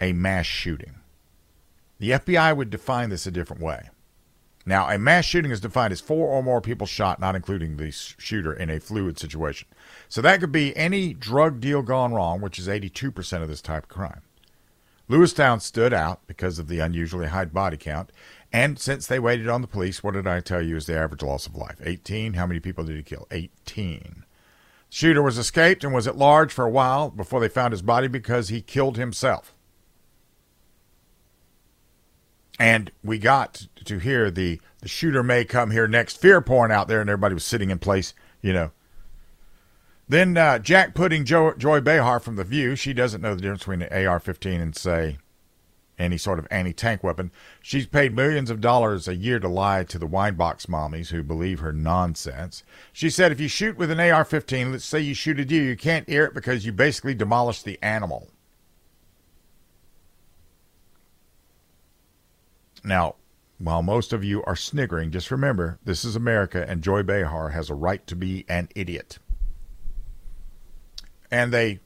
a 0.00 0.12
mass 0.12 0.46
shooting. 0.46 0.96
The 1.98 2.10
FBI 2.10 2.56
would 2.56 2.70
define 2.70 3.10
this 3.10 3.26
a 3.26 3.30
different 3.30 3.62
way. 3.62 3.90
Now, 4.64 4.88
a 4.88 4.98
mass 4.98 5.24
shooting 5.24 5.50
is 5.50 5.60
defined 5.60 5.92
as 5.92 6.00
four 6.00 6.28
or 6.28 6.42
more 6.42 6.60
people 6.60 6.86
shot, 6.86 7.20
not 7.20 7.34
including 7.34 7.76
the 7.76 7.90
shooter, 7.90 8.52
in 8.52 8.68
a 8.68 8.78
fluid 8.78 9.18
situation. 9.18 9.66
So 10.08 10.20
that 10.20 10.40
could 10.40 10.52
be 10.52 10.76
any 10.76 11.14
drug 11.14 11.58
deal 11.60 11.82
gone 11.82 12.12
wrong, 12.12 12.40
which 12.40 12.58
is 12.58 12.68
82% 12.68 13.42
of 13.42 13.48
this 13.48 13.62
type 13.62 13.84
of 13.84 13.88
crime. 13.88 14.20
Lewiston 15.08 15.60
stood 15.60 15.94
out 15.94 16.20
because 16.26 16.58
of 16.58 16.68
the 16.68 16.80
unusually 16.80 17.28
high 17.28 17.46
body 17.46 17.78
count. 17.78 18.12
And 18.52 18.78
since 18.78 19.06
they 19.06 19.18
waited 19.18 19.48
on 19.48 19.62
the 19.62 19.66
police, 19.66 20.04
what 20.04 20.14
did 20.14 20.26
I 20.26 20.40
tell 20.40 20.60
you 20.62 20.76
is 20.76 20.86
the 20.86 20.98
average 20.98 21.22
loss 21.22 21.46
of 21.46 21.56
life? 21.56 21.80
18. 21.82 22.34
How 22.34 22.46
many 22.46 22.60
people 22.60 22.84
did 22.84 22.96
he 22.96 23.02
kill? 23.02 23.26
18. 23.30 24.00
The 24.16 24.24
Shooter 24.90 25.22
was 25.22 25.38
escaped 25.38 25.82
and 25.82 25.94
was 25.94 26.06
at 26.06 26.16
large 26.16 26.52
for 26.52 26.66
a 26.66 26.70
while 26.70 27.10
before 27.10 27.40
they 27.40 27.48
found 27.48 27.72
his 27.72 27.82
body 27.82 28.08
because 28.08 28.48
he 28.48 28.60
killed 28.60 28.96
himself. 28.96 29.54
And 32.58 32.90
we 33.04 33.18
got 33.18 33.66
to 33.84 33.98
hear 33.98 34.30
the 34.30 34.60
the 34.80 34.88
shooter 34.88 35.22
may 35.22 35.44
come 35.44 35.70
here 35.70 35.88
next 35.88 36.20
fear 36.20 36.40
porn 36.40 36.70
out 36.70 36.88
there, 36.88 37.00
and 37.00 37.10
everybody 37.10 37.34
was 37.34 37.44
sitting 37.44 37.70
in 37.70 37.78
place, 37.78 38.14
you 38.40 38.52
know. 38.52 38.70
Then 40.08 40.36
uh, 40.36 40.58
Jack 40.58 40.94
putting 40.94 41.24
jo- 41.24 41.54
Joy 41.54 41.80
Behar 41.80 42.20
from 42.20 42.36
The 42.36 42.44
View, 42.44 42.76
she 42.76 42.92
doesn't 42.92 43.20
know 43.20 43.34
the 43.34 43.42
difference 43.42 43.62
between 43.62 43.82
an 43.82 44.06
AR 44.06 44.20
15 44.20 44.60
and, 44.60 44.74
say, 44.74 45.18
any 45.98 46.16
sort 46.16 46.38
of 46.38 46.46
anti 46.50 46.72
tank 46.72 47.02
weapon. 47.02 47.30
She's 47.60 47.86
paid 47.86 48.14
millions 48.14 48.50
of 48.50 48.60
dollars 48.60 49.08
a 49.08 49.16
year 49.16 49.38
to 49.40 49.48
lie 49.48 49.84
to 49.84 49.98
the 49.98 50.06
wine 50.06 50.34
box 50.34 50.66
mommies 50.66 51.08
who 51.08 51.22
believe 51.22 51.58
her 51.58 51.72
nonsense. 51.72 52.62
She 52.92 53.10
said 53.10 53.32
if 53.32 53.40
you 53.40 53.48
shoot 53.48 53.76
with 53.76 53.90
an 53.90 54.00
AR 54.00 54.24
15, 54.24 54.72
let's 54.72 54.84
say 54.84 55.00
you 55.00 55.14
shoot 55.14 55.40
a 55.40 55.44
deer, 55.44 55.64
you 55.64 55.76
can't 55.76 56.08
ear 56.08 56.24
it 56.24 56.34
because 56.34 56.64
you 56.64 56.72
basically 56.72 57.14
demolish 57.14 57.62
the 57.62 57.78
animal. 57.82 58.30
Now, 62.84 63.16
while 63.58 63.82
most 63.82 64.12
of 64.12 64.22
you 64.22 64.42
are 64.44 64.56
sniggering, 64.56 65.10
just 65.10 65.30
remember 65.30 65.78
this 65.84 66.04
is 66.04 66.14
America 66.14 66.64
and 66.68 66.82
Joy 66.82 67.02
Behar 67.02 67.50
has 67.50 67.70
a 67.70 67.74
right 67.74 68.06
to 68.06 68.14
be 68.14 68.44
an 68.48 68.68
idiot. 68.74 69.18
And 71.30 71.52
they 71.52 71.80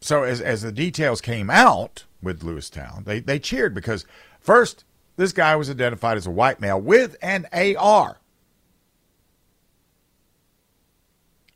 so 0.00 0.22
as 0.22 0.40
as 0.40 0.62
the 0.62 0.72
details 0.72 1.20
came 1.20 1.50
out 1.50 2.04
with 2.22 2.42
Lewiston, 2.42 3.04
they, 3.04 3.20
they 3.20 3.38
cheered 3.38 3.74
because 3.74 4.04
first 4.40 4.84
this 5.16 5.32
guy 5.32 5.54
was 5.56 5.70
identified 5.70 6.16
as 6.16 6.26
a 6.26 6.30
white 6.30 6.60
male 6.60 6.80
with 6.80 7.16
an 7.22 7.46
AR. 7.52 8.18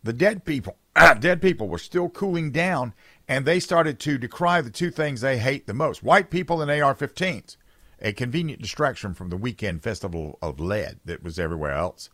The 0.03 0.13
dead 0.13 0.45
people 0.45 0.77
dead 1.21 1.43
people 1.43 1.69
were 1.69 1.79
still 1.79 2.09
cooling 2.09 2.51
down 2.51 2.95
and 3.29 3.45
they 3.45 3.61
started 3.61 3.99
to 4.01 4.19
decry 4.19 4.61
the 4.61 4.71
two 4.71 4.91
things 4.91 5.21
they 5.21 5.39
hate 5.39 5.67
the 5.67 5.75
most 5.75 6.03
white 6.03 6.31
people 6.31 6.61
and 6.61 6.71
AR 6.71 6.95
15s, 6.95 7.57
a 8.01 8.13
convenient 8.13 8.61
distraction 8.61 9.15
from 9.15 9.31
the 9.31 9.37
weekend 9.37 9.83
festival 9.83 10.39
of 10.43 10.61
lead 10.61 11.01
that 11.05 11.23
was 11.23 11.39
everywhere 11.39 11.73
else. 11.73 12.11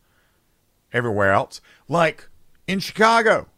Everywhere 0.93 1.33
else. 1.33 1.61
Like 1.89 2.29
in 2.67 2.79
Chicago, 2.79 3.49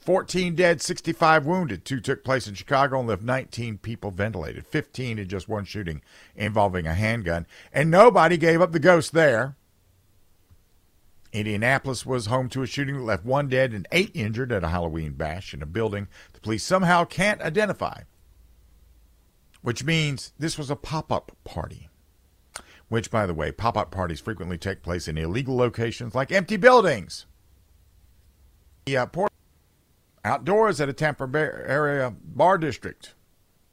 14 0.00 0.54
dead, 0.54 0.80
65 0.80 1.46
wounded. 1.46 1.84
Two 1.84 2.00
took 2.00 2.24
place 2.24 2.48
in 2.48 2.54
Chicago 2.54 3.00
and 3.00 3.08
left 3.08 3.22
19 3.22 3.78
people 3.78 4.10
ventilated, 4.10 4.66
15 4.66 5.18
in 5.18 5.28
just 5.28 5.48
one 5.48 5.64
shooting 5.64 6.02
involving 6.34 6.86
a 6.86 6.94
handgun. 6.94 7.46
And 7.72 7.90
nobody 7.90 8.36
gave 8.36 8.62
up 8.62 8.72
the 8.72 8.78
ghost 8.78 9.12
there. 9.12 9.56
Indianapolis 11.32 12.04
was 12.04 12.26
home 12.26 12.48
to 12.48 12.62
a 12.62 12.66
shooting 12.66 12.96
that 12.96 13.04
left 13.04 13.24
one 13.24 13.48
dead 13.48 13.72
and 13.72 13.86
eight 13.92 14.10
injured 14.14 14.50
at 14.50 14.64
a 14.64 14.68
Halloween 14.68 15.12
bash 15.12 15.54
in 15.54 15.62
a 15.62 15.66
building 15.66 16.08
the 16.32 16.40
police 16.40 16.64
somehow 16.64 17.04
can't 17.04 17.40
identify, 17.40 18.02
which 19.62 19.84
means 19.84 20.32
this 20.38 20.58
was 20.58 20.70
a 20.70 20.76
pop 20.76 21.12
up 21.12 21.36
party. 21.44 21.88
Which, 22.88 23.10
by 23.10 23.26
the 23.26 23.34
way, 23.34 23.52
pop 23.52 23.76
up 23.76 23.92
parties 23.92 24.18
frequently 24.18 24.58
take 24.58 24.82
place 24.82 25.06
in 25.06 25.16
illegal 25.16 25.56
locations 25.56 26.14
like 26.14 26.32
empty 26.32 26.56
buildings. 26.56 27.26
Yeah, 28.86 29.04
uh, 29.04 29.06
port 29.06 29.32
outdoors 30.24 30.80
at 30.80 30.88
a 30.88 30.92
Tampa 30.92 31.28
Bay 31.28 31.48
area 31.64 32.12
bar 32.24 32.58
district. 32.58 33.14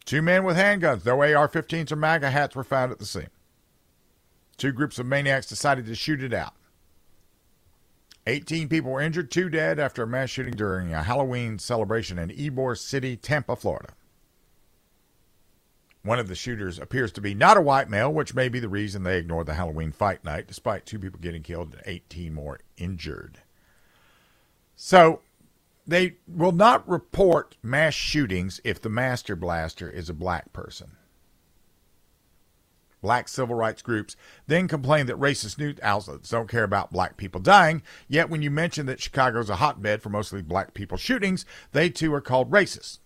Two 0.05 0.21
men 0.21 0.43
with 0.43 0.55
handguns, 0.55 1.05
no 1.05 1.21
AR 1.21 1.49
15s 1.49 1.91
or 1.91 1.95
MAGA 1.95 2.29
hats, 2.29 2.55
were 2.55 2.63
found 2.63 2.91
at 2.91 2.99
the 2.99 3.05
scene. 3.05 3.29
Two 4.55 4.71
groups 4.71 4.99
of 4.99 5.05
maniacs 5.05 5.47
decided 5.47 5.85
to 5.87 5.95
shoot 5.95 6.23
it 6.23 6.33
out. 6.33 6.53
18 8.27 8.67
people 8.67 8.91
were 8.91 9.01
injured, 9.01 9.31
two 9.31 9.49
dead 9.49 9.79
after 9.79 10.03
a 10.03 10.07
mass 10.07 10.29
shooting 10.29 10.53
during 10.53 10.93
a 10.93 11.03
Halloween 11.03 11.57
celebration 11.57 12.19
in 12.19 12.29
Ybor 12.29 12.77
City, 12.77 13.15
Tampa, 13.15 13.55
Florida. 13.55 13.93
One 16.03 16.19
of 16.19 16.27
the 16.27 16.35
shooters 16.35 16.77
appears 16.77 17.13
to 17.13 17.21
be 17.21 17.33
not 17.33 17.57
a 17.57 17.61
white 17.61 17.89
male, 17.89 18.11
which 18.11 18.35
may 18.35 18.49
be 18.49 18.59
the 18.59 18.69
reason 18.69 19.03
they 19.03 19.17
ignored 19.17 19.47
the 19.47 19.53
Halloween 19.53 19.93
fight 19.93 20.25
night, 20.25 20.45
despite 20.45 20.85
two 20.85 20.99
people 20.99 21.19
getting 21.19 21.41
killed 21.41 21.73
and 21.73 21.81
18 21.85 22.33
more 22.33 22.59
injured. 22.75 23.39
So, 24.75 25.21
they 25.85 26.17
will 26.27 26.51
not 26.51 26.87
report 26.87 27.55
mass 27.63 27.93
shootings 27.93 28.59
if 28.65 28.81
the 28.81 28.89
master 28.89 29.37
blaster 29.37 29.89
is 29.89 30.09
a 30.09 30.13
black 30.13 30.51
person. 30.51 30.97
Black 33.01 33.27
civil 33.27 33.55
rights 33.55 33.81
groups 33.81 34.15
then 34.47 34.67
complain 34.67 35.05
that 35.05 35.19
racist 35.19 35.57
news 35.57 35.77
outlets 35.83 36.29
don't 36.29 36.49
care 36.49 36.63
about 36.63 36.91
black 36.91 37.15
people 37.15 37.39
dying, 37.39 37.83
yet 38.07 38.29
when 38.29 38.41
you 38.41 38.49
mention 38.49 38.85
that 38.87 39.01
Chicago 39.01 39.39
is 39.39 39.49
a 39.49 39.57
hotbed 39.57 40.01
for 40.01 40.09
mostly 40.09 40.41
black 40.41 40.73
people 40.73 40.97
shootings, 40.97 41.45
they 41.73 41.89
too 41.89 42.13
are 42.13 42.21
called 42.21 42.51
racist. 42.51 42.99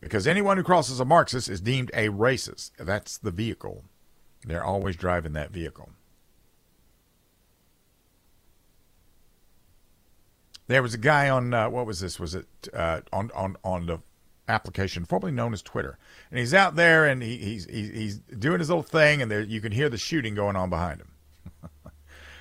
Because 0.00 0.26
anyone 0.26 0.56
who 0.56 0.62
crosses 0.62 0.98
a 0.98 1.04
Marxist 1.04 1.48
is 1.48 1.60
deemed 1.60 1.90
a 1.92 2.08
racist. 2.08 2.70
That's 2.78 3.18
the 3.18 3.30
vehicle. 3.30 3.84
They're 4.44 4.64
always 4.64 4.96
driving 4.96 5.34
that 5.34 5.50
vehicle. 5.50 5.90
There 10.68 10.82
was 10.82 10.94
a 10.94 10.98
guy 10.98 11.28
on 11.28 11.52
uh, 11.52 11.68
what 11.68 11.84
was 11.84 12.00
this? 12.00 12.18
Was 12.20 12.34
it 12.34 12.46
uh, 12.72 13.00
on 13.12 13.30
on 13.34 13.56
on 13.64 13.86
the 13.86 13.98
application 14.50 15.04
formerly 15.04 15.32
known 15.32 15.52
as 15.52 15.62
Twitter. 15.62 15.98
And 16.30 16.38
he's 16.38 16.52
out 16.52 16.76
there 16.76 17.06
and 17.06 17.22
he, 17.22 17.36
he's, 17.38 17.64
he's 17.66 18.18
doing 18.18 18.58
his 18.58 18.68
little 18.68 18.82
thing, 18.82 19.22
and 19.22 19.30
there 19.30 19.40
you 19.40 19.60
can 19.60 19.72
hear 19.72 19.88
the 19.88 19.98
shooting 19.98 20.34
going 20.34 20.56
on 20.56 20.68
behind 20.68 21.00
him. 21.00 21.12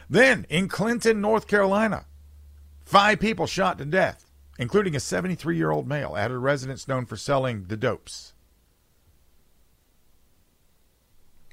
then 0.09 0.45
in 0.49 0.67
Clinton, 0.67 1.21
North 1.21 1.47
Carolina, 1.47 2.05
five 2.83 3.19
people 3.19 3.47
shot 3.47 3.77
to 3.77 3.85
death, 3.85 4.29
including 4.57 4.95
a 4.95 4.99
73 4.99 5.55
year 5.55 5.71
old 5.71 5.87
male 5.87 6.15
at 6.17 6.31
a 6.31 6.37
residence 6.37 6.87
known 6.87 7.05
for 7.05 7.15
selling 7.15 7.65
the 7.65 7.77
dopes. 7.77 8.33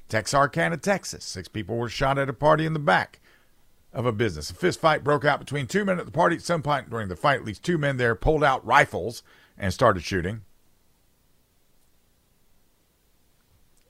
Texarkana, 0.09 0.77
Texas, 0.77 1.25
six 1.25 1.47
people 1.47 1.77
were 1.77 1.89
shot 1.89 2.17
at 2.17 2.29
a 2.29 2.33
party 2.33 2.65
in 2.65 2.73
the 2.73 2.79
back 2.79 3.19
of 3.93 4.05
a 4.05 4.11
business. 4.11 4.49
A 4.49 4.53
fist 4.53 4.79
fight 4.79 5.03
broke 5.03 5.25
out 5.25 5.39
between 5.39 5.67
two 5.67 5.83
men 5.83 5.99
at 5.99 6.05
the 6.05 6.11
party. 6.11 6.35
At 6.35 6.43
some 6.43 6.61
point 6.61 6.89
during 6.89 7.07
the 7.07 7.15
fight, 7.15 7.39
at 7.39 7.45
least 7.45 7.63
two 7.63 7.77
men 7.77 7.97
there 7.97 8.15
pulled 8.15 8.43
out 8.43 8.65
rifles 8.65 9.23
and 9.57 9.73
started 9.73 10.03
shooting. 10.03 10.41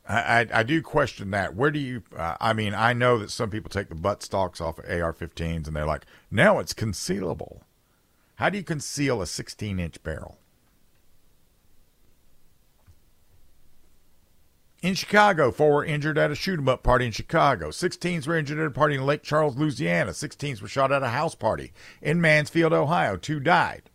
I, 0.07 0.41
I, 0.41 0.47
I 0.53 0.63
do 0.63 0.81
question 0.81 1.31
that. 1.31 1.55
Where 1.55 1.71
do 1.71 1.79
you? 1.79 2.03
Uh, 2.15 2.35
I 2.39 2.53
mean, 2.53 2.73
I 2.73 2.93
know 2.93 3.17
that 3.19 3.31
some 3.31 3.49
people 3.49 3.69
take 3.69 3.89
the 3.89 3.95
butt 3.95 4.23
stocks 4.23 4.61
off 4.61 4.79
of 4.79 4.85
AR-15s 4.85 5.67
and 5.67 5.75
they're 5.75 5.85
like, 5.85 6.05
now 6.31 6.59
it's 6.59 6.73
concealable. 6.73 7.61
How 8.35 8.49
do 8.49 8.57
you 8.57 8.63
conceal 8.63 9.21
a 9.21 9.25
16-inch 9.25 10.03
barrel? 10.03 10.37
In 14.83 14.93
Chicago, 14.93 15.51
four 15.51 15.73
were 15.73 15.85
injured 15.85 16.19
at 16.19 16.29
a 16.29 16.35
shoot 16.35 16.59
'em 16.59 16.69
up 16.69 16.83
party 16.83 17.07
in 17.07 17.11
Chicago. 17.11 17.71
16s 17.71 18.27
were 18.27 18.37
injured 18.37 18.59
at 18.59 18.67
a 18.67 18.71
party 18.71 18.95
in 18.95 19.05
Lake 19.05 19.23
Charles, 19.23 19.57
Louisiana. 19.57 20.11
16s 20.11 20.61
were 20.61 20.67
shot 20.67 20.91
at 20.91 21.01
a 21.01 21.09
house 21.09 21.33
party 21.33 21.73
in 21.99 22.21
Mansfield, 22.21 22.73
Ohio. 22.73 23.17
Two 23.17 23.39
died. 23.39 23.89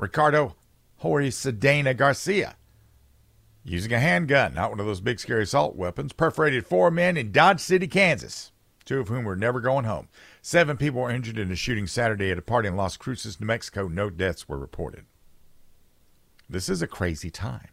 Ricardo 0.00 0.56
Sedana 1.02 1.94
Garcia, 1.94 2.56
using 3.62 3.92
a 3.92 4.00
handgun, 4.00 4.54
not 4.54 4.70
one 4.70 4.80
of 4.80 4.86
those 4.86 5.02
big 5.02 5.20
scary 5.20 5.42
assault 5.42 5.76
weapons, 5.76 6.14
perforated 6.14 6.66
four 6.66 6.90
men 6.90 7.18
in 7.18 7.32
Dodge 7.32 7.60
City, 7.60 7.86
Kansas, 7.86 8.50
two 8.86 9.00
of 9.00 9.08
whom 9.08 9.24
were 9.24 9.36
never 9.36 9.60
going 9.60 9.84
home. 9.84 10.08
Seven 10.40 10.78
people 10.78 11.02
were 11.02 11.10
injured 11.10 11.36
in 11.36 11.52
a 11.52 11.56
shooting 11.56 11.86
Saturday 11.86 12.30
at 12.30 12.38
a 12.38 12.42
party 12.42 12.68
in 12.68 12.76
Las 12.76 12.96
Cruces, 12.96 13.38
New 13.38 13.46
Mexico. 13.46 13.88
No 13.88 14.08
deaths 14.08 14.48
were 14.48 14.58
reported. 14.58 15.04
This 16.48 16.70
is 16.70 16.80
a 16.80 16.86
crazy 16.86 17.30
time. 17.30 17.68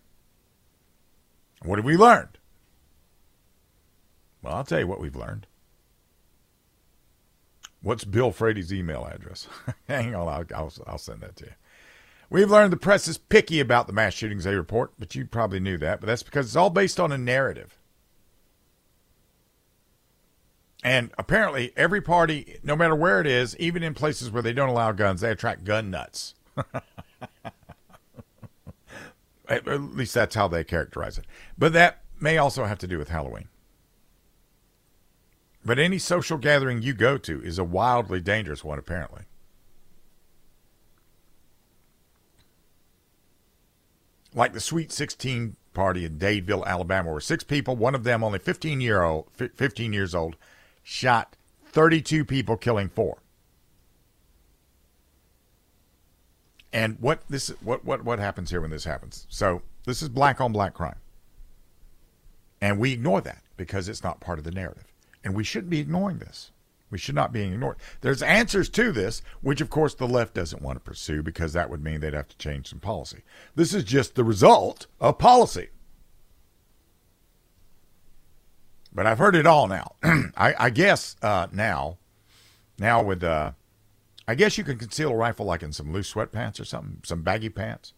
What 1.64 1.80
have 1.80 1.86
we 1.86 1.96
learned? 1.96 2.38
Well, 4.42 4.54
I'll 4.54 4.66
tell 4.66 4.80
you 4.80 4.88
what 4.88 5.00
we've 5.00 5.16
learned. 5.16 5.48
What's 7.82 8.04
Bill 8.04 8.32
Frady's 8.32 8.74
email 8.74 9.06
address? 9.06 9.48
Hang 9.88 10.14
on, 10.14 10.28
I'll, 10.28 10.46
I'll, 10.54 10.74
I'll 10.86 10.98
send 10.98 11.22
that 11.22 11.38
to 11.38 11.46
you. 11.46 11.52
We've 12.30 12.52
learned 12.52 12.74
the 12.74 12.78
press 12.78 13.08
is 13.08 13.18
picky 13.18 13.60
about 13.60 13.88
the 13.88 13.94
mass 13.94 14.14
shootings 14.14 14.44
they 14.44 14.56
report, 14.56 14.92
but 15.00 15.16
you 15.16 15.26
probably 15.26 15.60
knew 15.60 15.78
that. 15.78 16.02
But 16.02 16.08
that's 16.08 16.24
because 16.24 16.48
it's 16.48 16.56
all 16.56 16.70
based 16.70 17.00
on 17.00 17.12
a 17.12 17.18
narrative. 17.18 17.80
And 20.84 21.12
apparently, 21.18 21.74
every 21.76 22.02
party, 22.02 22.60
no 22.64 22.76
matter 22.76 22.96
where 22.96 23.20
it 23.20 23.28
is, 23.28 23.58
even 23.58 23.82
in 23.82 23.94
places 23.94 24.30
where 24.30 24.44
they 24.44 24.54
don't 24.54 24.70
allow 24.70 24.92
guns, 24.92 25.22
they 25.22 25.32
attract 25.32 25.64
gun 25.64 25.90
nuts. 25.90 26.36
At 29.50 29.66
least 29.66 30.14
that's 30.14 30.36
how 30.36 30.48
they 30.50 30.64
characterize 30.64 31.18
it. 31.18 31.26
But 31.58 31.74
that 31.74 32.04
may 32.20 32.38
also 32.38 32.66
have 32.66 32.80
to 32.80 32.88
do 32.88 32.98
with 32.98 33.10
Halloween. 33.10 33.48
But 35.66 35.80
any 35.80 35.98
social 36.00 36.38
gathering 36.38 36.82
you 36.82 36.94
go 36.94 37.18
to 37.18 37.42
is 37.42 37.58
a 37.58 37.64
wildly 37.64 38.20
dangerous 38.22 38.64
one, 38.64 38.78
apparently. 38.80 39.24
Like 44.38 44.54
the 44.54 44.60
Sweet 44.60 44.92
16 44.92 45.56
party 45.74 46.06
in 46.06 46.20
Dadeville, 46.20 46.64
Alabama, 46.64 47.12
where 47.12 47.20
six 47.20 47.44
people, 47.44 47.76
one 47.76 47.96
of 47.96 48.04
them 48.04 48.24
only 48.24 48.38
15 48.38 48.80
year 48.80 49.02
old, 49.02 49.28
15 49.34 49.94
years 49.94 50.14
old, 50.14 50.36
shot 50.84 51.36
32 51.66 52.24
people, 52.24 52.56
killing 52.56 52.88
four. 52.88 53.18
And 56.72 56.98
what 57.00 57.24
this 57.30 57.50
what 57.62 57.84
what 57.84 58.06
what 58.06 58.20
happens 58.20 58.52
here 58.52 58.62
when 58.62 58.70
this 58.70 58.84
happens? 58.84 59.26
So 59.28 59.64
this 59.86 60.04
is 60.04 60.10
black 60.10 60.40
on 60.40 60.52
black 60.52 60.76
crime. 60.76 61.00
And 62.62 62.78
we 62.78 62.92
ignore 62.92 63.22
that 63.22 63.42
because 63.56 63.90
it's 63.90 64.04
not 64.04 64.20
part 64.20 64.38
of 64.38 64.46
the 64.46 64.52
narrative. 64.52 64.86
And 65.24 65.34
we 65.34 65.44
shouldn't 65.44 65.72
be 65.72 65.80
ignoring 65.80 66.20
this. 66.20 66.52
We 66.90 66.98
should 66.98 67.16
not 67.16 67.34
be 67.34 67.42
ignored. 67.42 67.78
There's 68.02 68.22
answers 68.22 68.70
to 68.70 68.92
this, 68.92 69.22
which 69.42 69.60
of 69.60 69.70
course 69.70 69.94
the 69.94 70.08
left 70.08 70.34
doesn't 70.34 70.62
want 70.62 70.78
to 70.78 70.80
pursue 70.80 71.22
because 71.22 71.54
that 71.54 71.70
would 71.70 71.84
mean 71.84 72.00
they'd 72.00 72.14
have 72.14 72.30
to 72.30 72.38
change 72.38 72.70
some 72.70 72.80
policy. 72.80 73.24
This 73.56 73.74
is 73.74 73.84
just 73.84 74.16
the 74.16 74.24
result 74.24 74.88
of 75.02 75.18
policy. 75.18 75.70
But 78.94 79.06
I've 79.06 79.20
heard 79.20 79.36
it 79.36 79.46
all 79.46 79.68
now. 79.68 79.96
I, 80.38 80.56
I, 80.58 80.70
guess 80.70 81.18
uh, 81.22 81.48
now, 81.52 81.98
now 82.80 83.04
with, 83.04 83.24
uh, 83.24 83.52
I 84.28 84.36
guess 84.36 84.58
you 84.58 84.64
can 84.64 84.78
conceal 84.78 85.12
a 85.12 85.16
rifle 85.16 85.46
like 85.46 85.62
in 85.62 85.74
some 85.74 85.92
loose 85.92 86.14
sweatpants 86.14 86.60
or 86.60 86.66
something, 86.66 87.02
some 87.04 87.22
baggy 87.22 87.50
pants. 87.50 87.94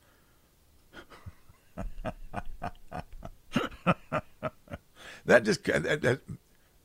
that 5.25 5.43
just 5.43 5.63
that, 5.63 6.01
that, 6.01 6.19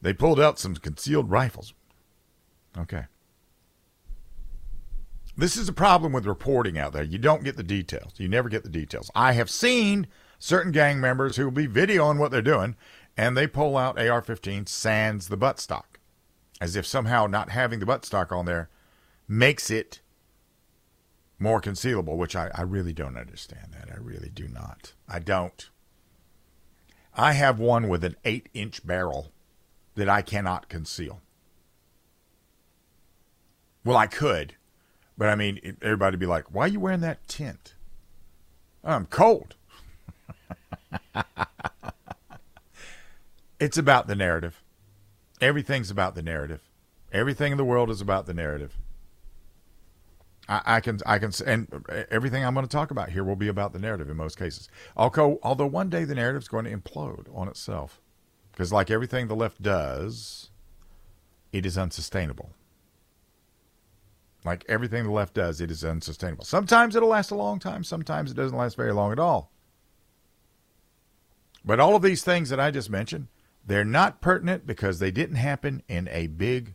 they 0.01 0.13
pulled 0.13 0.39
out 0.39 0.59
some 0.59 0.77
concealed 0.77 1.31
rifles. 1.31 1.75
Okay. 2.77 3.05
This 5.37 5.57
is 5.57 5.69
a 5.69 5.73
problem 5.73 6.13
with 6.13 6.27
reporting 6.27 6.79
out 6.79 6.93
there. 6.93 7.03
You 7.03 7.19
don't 7.19 7.43
get 7.43 7.57
the 7.57 7.65
details. 7.65 8.13
You 8.19 8.29
never 8.29 8.49
get 8.49 8.63
the 8.63 8.69
details. 8.69 9.11
I 9.15 9.33
have 9.33 9.51
seen 9.51 10.07
certain 10.39 10.71
gang 10.71 11.01
members 11.01 11.37
who 11.37 11.45
will 11.45 11.51
be 11.51 11.67
videoing 11.67 12.19
what 12.19 12.31
they're 12.31 12.43
doing, 12.43 12.77
and 13.17 13.37
they 13.37 13.47
pull 13.47 13.77
out 13.77 13.99
AR 13.99 14.23
15 14.23 14.67
sans 14.67 15.29
the 15.29 15.37
buttstock, 15.37 15.99
as 16.61 16.77
if 16.77 16.87
somehow 16.87 17.27
not 17.27 17.51
having 17.51 17.81
the 17.81 17.87
buttstock 17.87 18.31
on 18.31 18.45
there 18.45 18.69
makes 19.27 19.71
it 19.71 20.01
more 21.39 21.61
concealable, 21.61 22.17
which 22.17 22.37
I, 22.37 22.51
I 22.55 22.63
really 22.63 22.93
don't 22.93 23.17
understand 23.17 23.73
that. 23.73 23.93
I 23.93 23.99
really 23.99 24.31
do 24.31 24.47
not. 24.47 24.93
I 25.09 25.19
don't. 25.19 25.69
I 27.17 27.33
have 27.33 27.59
one 27.59 27.89
with 27.89 28.05
an 28.05 28.17
eight 28.25 28.49
inch 28.55 28.87
barrel 28.87 29.33
that 29.95 30.09
I 30.09 30.23
cannot 30.23 30.69
conceal. 30.69 31.21
Well, 33.85 33.97
I 33.97 34.07
could, 34.07 34.55
but 35.19 35.29
I 35.29 35.35
mean, 35.35 35.77
everybody 35.83 36.15
would 36.15 36.21
be 36.21 36.27
like, 36.27 36.53
why 36.53 36.65
are 36.65 36.69
you 36.69 36.81
wearing 36.81 37.01
that 37.01 37.27
tint? 37.29 37.75
I'm 38.83 39.07
cold. 39.07 39.57
it's 43.61 43.79
about 43.79 44.07
the 44.07 44.15
narrative. 44.15 44.63
Everything's 45.41 45.91
about 45.91 46.15
the 46.15 46.23
narrative. 46.23 46.63
Everything 47.13 47.53
in 47.53 47.59
the 47.59 47.65
world 47.65 47.91
is 47.91 48.01
about 48.01 48.27
the 48.27 48.35
narrative. 48.35 48.77
I, 50.49 50.63
I, 50.65 50.81
can, 50.81 51.01
I 51.07 51.19
can, 51.19 51.33
and 51.47 51.85
everything 52.11 52.45
I'm 52.45 52.55
going 52.55 52.67
to 52.67 52.73
talk 52.73 52.91
about 52.91 53.11
here 53.11 53.25
will 53.25 53.37
be 53.37 53.49
about 53.49 53.73
the 53.73 53.79
narrative 53.79 54.11
in 54.11 54.17
most 54.17 54.39
cases. 54.39 54.69
Although, 54.97 55.39
although 55.43 55.67
one 55.67 55.91
day 55.91 56.05
the 56.05 56.15
narrative 56.15 56.43
is 56.43 56.49
going 56.49 56.65
to 56.65 56.77
implode 56.77 57.27
on 57.35 57.49
itself. 57.49 58.01
Because, 58.53 58.73
like 58.73 58.91
everything 58.91 59.27
the 59.27 59.35
left 59.35 59.61
does, 59.63 60.51
it 61.53 61.67
is 61.67 61.77
unsustainable. 61.77 62.51
Like 64.45 64.65
everything 64.69 65.05
the 65.05 65.11
left 65.11 65.35
does, 65.35 65.61
it 65.61 65.71
is 65.71 65.85
unsustainable. 65.85 66.45
Sometimes 66.45 66.95
it'll 66.95 67.09
last 67.09 67.31
a 67.31 67.37
long 67.37 67.59
time, 67.59 67.83
sometimes 67.83 68.31
it 68.31 68.35
doesn't 68.35 68.57
last 68.57 68.77
very 68.77 68.93
long 68.93 69.11
at 69.11 69.19
all. 69.19 69.51
But 71.65 71.81
all 71.81 71.97
of 71.97 72.03
these 72.03 72.23
things 72.23 72.51
that 72.51 72.61
I 72.61 72.71
just 72.71 72.91
mentioned, 72.91 73.29
they're 73.67 73.85
not 73.85 74.21
pertinent 74.21 74.67
because 74.67 74.99
they 74.99 75.11
didn't 75.11 75.37
happen 75.37 75.83
in 75.89 76.09
a 76.09 76.27
big 76.27 76.75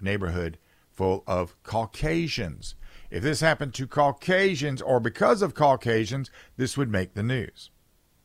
neighborhood 0.00 0.58
full 0.92 1.24
of 1.26 1.60
Caucasians. 1.64 2.76
If 3.10 3.22
this 3.22 3.40
happened 3.40 3.74
to 3.74 3.86
Caucasians 3.88 4.80
or 4.80 5.00
because 5.00 5.42
of 5.42 5.54
Caucasians, 5.54 6.30
this 6.56 6.76
would 6.76 6.90
make 6.90 7.14
the 7.14 7.22
news. 7.24 7.70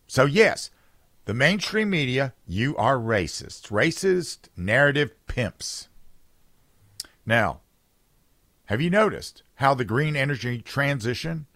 So, 0.05 0.25
yes, 0.25 0.69
the 1.25 1.33
mainstream 1.33 1.89
media, 1.89 2.33
you 2.45 2.75
are 2.77 2.97
racist. 2.97 3.69
Racist 3.69 4.49
narrative 4.55 5.15
pimps. 5.25 5.87
Now, 7.25 7.61
have 8.67 8.81
you 8.81 8.89
noticed 8.89 9.43
how 9.55 9.73
the 9.73 9.85
green 9.85 10.15
energy 10.15 10.61
transition 10.61 11.47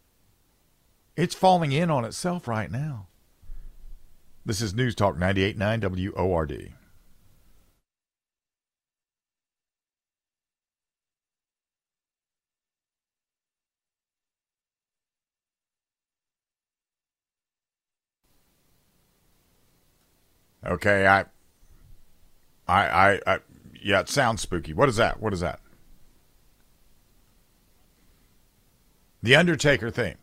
it's 1.17 1.33
falling 1.33 1.71
in 1.71 1.89
on 1.89 2.05
itself 2.05 2.47
right 2.47 2.69
now. 2.69 3.07
This 4.45 4.61
is 4.61 4.75
News 4.75 4.93
Talk 4.93 5.17
989 5.17 6.13
WORD. 6.15 6.73
Okay, 20.63 21.07
I, 21.07 21.21
I, 22.67 22.87
I, 22.87 23.19
I, 23.25 23.39
yeah, 23.81 24.01
it 24.01 24.09
sounds 24.09 24.41
spooky. 24.41 24.73
What 24.73 24.87
is 24.87 24.97
that? 24.97 25.19
What 25.19 25.33
is 25.33 25.39
that? 25.39 25.61
The 29.27 29.35
Undertaker 29.35 29.91
theme. 29.91 30.15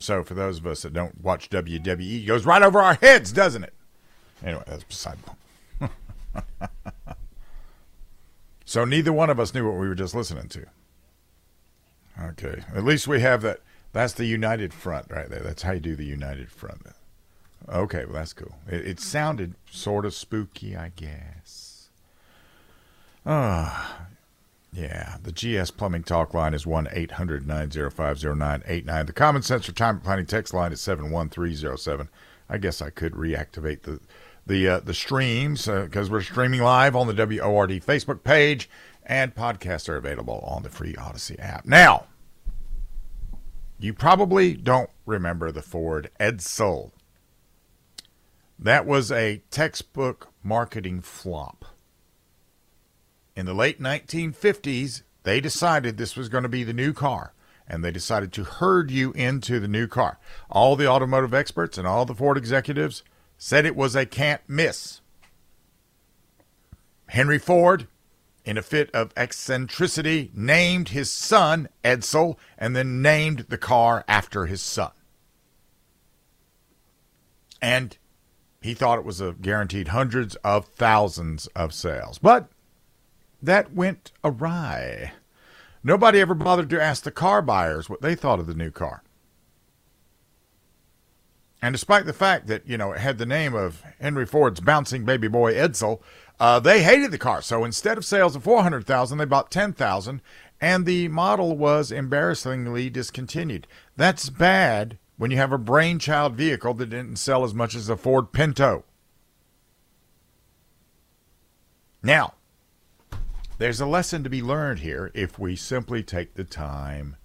So 0.00 0.24
for 0.24 0.34
those 0.34 0.58
of 0.58 0.66
us 0.66 0.82
that 0.82 0.92
don't 0.92 1.20
watch 1.20 1.50
WWE, 1.50 2.24
it 2.24 2.26
goes 2.26 2.44
right 2.44 2.64
over 2.64 2.80
our 2.80 2.94
heads, 2.94 3.30
doesn't 3.30 3.62
it? 3.62 3.72
Anyway, 4.44 4.64
that's 4.66 4.82
beside 4.82 5.18
the 5.78 5.88
point. 6.40 6.50
so 8.64 8.84
neither 8.84 9.12
one 9.12 9.30
of 9.30 9.38
us 9.38 9.54
knew 9.54 9.64
what 9.64 9.78
we 9.78 9.86
were 9.86 9.94
just 9.94 10.16
listening 10.16 10.48
to. 10.48 10.66
Okay, 12.20 12.64
at 12.74 12.82
least 12.82 13.06
we 13.06 13.20
have 13.20 13.40
that. 13.42 13.60
That's 13.92 14.14
the 14.14 14.24
united 14.24 14.74
front 14.74 15.12
right 15.12 15.30
there. 15.30 15.38
That's 15.44 15.62
how 15.62 15.70
you 15.74 15.80
do 15.80 15.94
the 15.94 16.04
united 16.04 16.50
front. 16.50 16.88
Okay, 17.68 18.04
well, 18.04 18.14
that's 18.14 18.32
cool. 18.32 18.56
It, 18.66 18.84
it 18.84 18.98
sounded 18.98 19.54
sort 19.70 20.04
of 20.04 20.12
spooky, 20.12 20.76
I 20.76 20.90
guess. 20.96 21.88
Ah, 23.24 24.08
yeah. 24.74 25.16
The 25.22 25.32
GS 25.32 25.70
Plumbing 25.70 26.04
Talk 26.04 26.34
line 26.34 26.54
is 26.54 26.66
1 26.66 26.88
800 26.90 27.46
905 27.46 28.22
0989. 28.22 29.06
The 29.06 29.12
Common 29.12 29.42
Sense 29.42 29.68
Retirement 29.68 30.04
Planning 30.04 30.26
text 30.26 30.52
line 30.52 30.72
is 30.72 30.80
71307. 30.80 32.08
I 32.48 32.58
guess 32.58 32.82
I 32.82 32.90
could 32.90 33.12
reactivate 33.12 33.82
the 33.82 34.00
the 34.46 34.68
uh, 34.68 34.80
the 34.80 34.92
streams 34.92 35.66
because 35.66 36.08
uh, 36.08 36.12
we're 36.12 36.20
streaming 36.20 36.60
live 36.60 36.94
on 36.94 37.06
the 37.06 37.14
WORD 37.14 37.70
Facebook 37.70 38.22
page, 38.22 38.68
and 39.04 39.34
podcasts 39.34 39.88
are 39.88 39.96
available 39.96 40.44
on 40.46 40.62
the 40.62 40.68
free 40.68 40.94
Odyssey 40.96 41.38
app. 41.38 41.64
Now, 41.64 42.06
you 43.78 43.94
probably 43.94 44.52
don't 44.52 44.90
remember 45.06 45.50
the 45.50 45.62
Ford 45.62 46.10
Edsel 46.20 46.90
that 48.58 48.86
was 48.86 49.10
a 49.10 49.42
textbook 49.50 50.32
marketing 50.42 51.00
flop. 51.00 51.64
In 53.36 53.46
the 53.46 53.54
late 53.54 53.80
1950s, 53.80 55.02
they 55.24 55.40
decided 55.40 55.96
this 55.96 56.16
was 56.16 56.28
going 56.28 56.42
to 56.44 56.48
be 56.48 56.64
the 56.64 56.72
new 56.72 56.92
car. 56.92 57.32
and 57.66 57.82
they 57.82 57.90
decided 57.90 58.32
to 58.32 58.44
herd 58.44 58.90
you 58.90 59.12
into 59.12 59.58
the 59.58 59.68
new 59.68 59.86
car. 59.86 60.18
All 60.50 60.76
the 60.76 60.86
automotive 60.86 61.32
experts 61.32 61.78
and 61.78 61.86
all 61.86 62.04
the 62.04 62.14
Ford 62.14 62.36
executives 62.36 63.02
said 63.38 63.64
it 63.64 63.76
was 63.76 63.96
a 63.96 64.04
can't 64.06 64.42
miss. 64.46 65.00
Henry 67.08 67.38
Ford, 67.38 67.86
in 68.44 68.58
a 68.58 68.62
fit 68.62 68.90
of 68.92 69.12
eccentricity, 69.16 70.30
named 70.34 70.90
his 70.90 71.10
son 71.10 71.68
Edsel 71.82 72.36
and 72.58 72.76
then 72.76 73.00
named 73.00 73.46
the 73.48 73.58
car 73.58 74.04
after 74.06 74.46
his 74.46 74.60
son. 74.60 74.90
And 77.62 77.96
he 78.60 78.74
thought 78.74 78.98
it 78.98 79.04
was 79.06 79.20
a 79.22 79.32
guaranteed 79.40 79.88
hundreds 79.88 80.34
of 80.36 80.66
thousands 80.66 81.46
of 81.48 81.72
sales. 81.72 82.18
But 82.18 82.48
that 83.44 83.72
went 83.74 84.12
awry. 84.22 85.12
Nobody 85.82 86.20
ever 86.20 86.34
bothered 86.34 86.70
to 86.70 86.82
ask 86.82 87.04
the 87.04 87.10
car 87.10 87.42
buyers 87.42 87.90
what 87.90 88.00
they 88.00 88.14
thought 88.14 88.40
of 88.40 88.46
the 88.46 88.54
new 88.54 88.70
car. 88.70 89.02
And 91.60 91.72
despite 91.72 92.04
the 92.04 92.12
fact 92.12 92.46
that, 92.48 92.66
you 92.66 92.76
know, 92.76 92.92
it 92.92 93.00
had 93.00 93.18
the 93.18 93.26
name 93.26 93.54
of 93.54 93.82
Henry 94.00 94.26
Ford's 94.26 94.60
bouncing 94.60 95.04
baby 95.04 95.28
boy 95.28 95.54
Edsel, 95.54 96.00
uh, 96.38 96.60
they 96.60 96.82
hated 96.82 97.10
the 97.10 97.18
car. 97.18 97.40
So 97.40 97.64
instead 97.64 97.96
of 97.96 98.04
sales 98.04 98.36
of 98.36 98.44
400,000, 98.44 99.18
they 99.18 99.24
bought 99.24 99.50
10,000 99.50 100.20
and 100.60 100.86
the 100.86 101.08
model 101.08 101.56
was 101.56 101.92
embarrassingly 101.92 102.90
discontinued. 102.90 103.66
That's 103.96 104.30
bad 104.30 104.98
when 105.16 105.30
you 105.30 105.36
have 105.36 105.52
a 105.52 105.58
brainchild 105.58 106.34
vehicle 106.34 106.74
that 106.74 106.90
didn't 106.90 107.16
sell 107.16 107.44
as 107.44 107.54
much 107.54 107.74
as 107.74 107.88
a 107.88 107.96
Ford 107.96 108.32
Pinto. 108.32 108.84
Now, 112.02 112.34
there's 113.58 113.80
a 113.80 113.86
lesson 113.86 114.24
to 114.24 114.30
be 114.30 114.42
learned 114.42 114.80
here 114.80 115.10
if 115.14 115.38
we 115.38 115.56
simply 115.56 116.02
take 116.02 116.34
the 116.34 116.44
time 116.44 117.16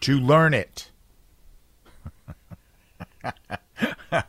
to 0.00 0.18
learn 0.18 0.54
it. 0.54 0.90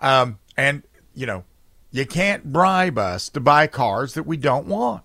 um, 0.00 0.38
and, 0.56 0.82
you 1.14 1.26
know, 1.26 1.44
you 1.90 2.06
can't 2.06 2.52
bribe 2.52 2.98
us 2.98 3.28
to 3.28 3.40
buy 3.40 3.66
cars 3.66 4.14
that 4.14 4.26
we 4.26 4.36
don't 4.36 4.66
want. 4.66 5.04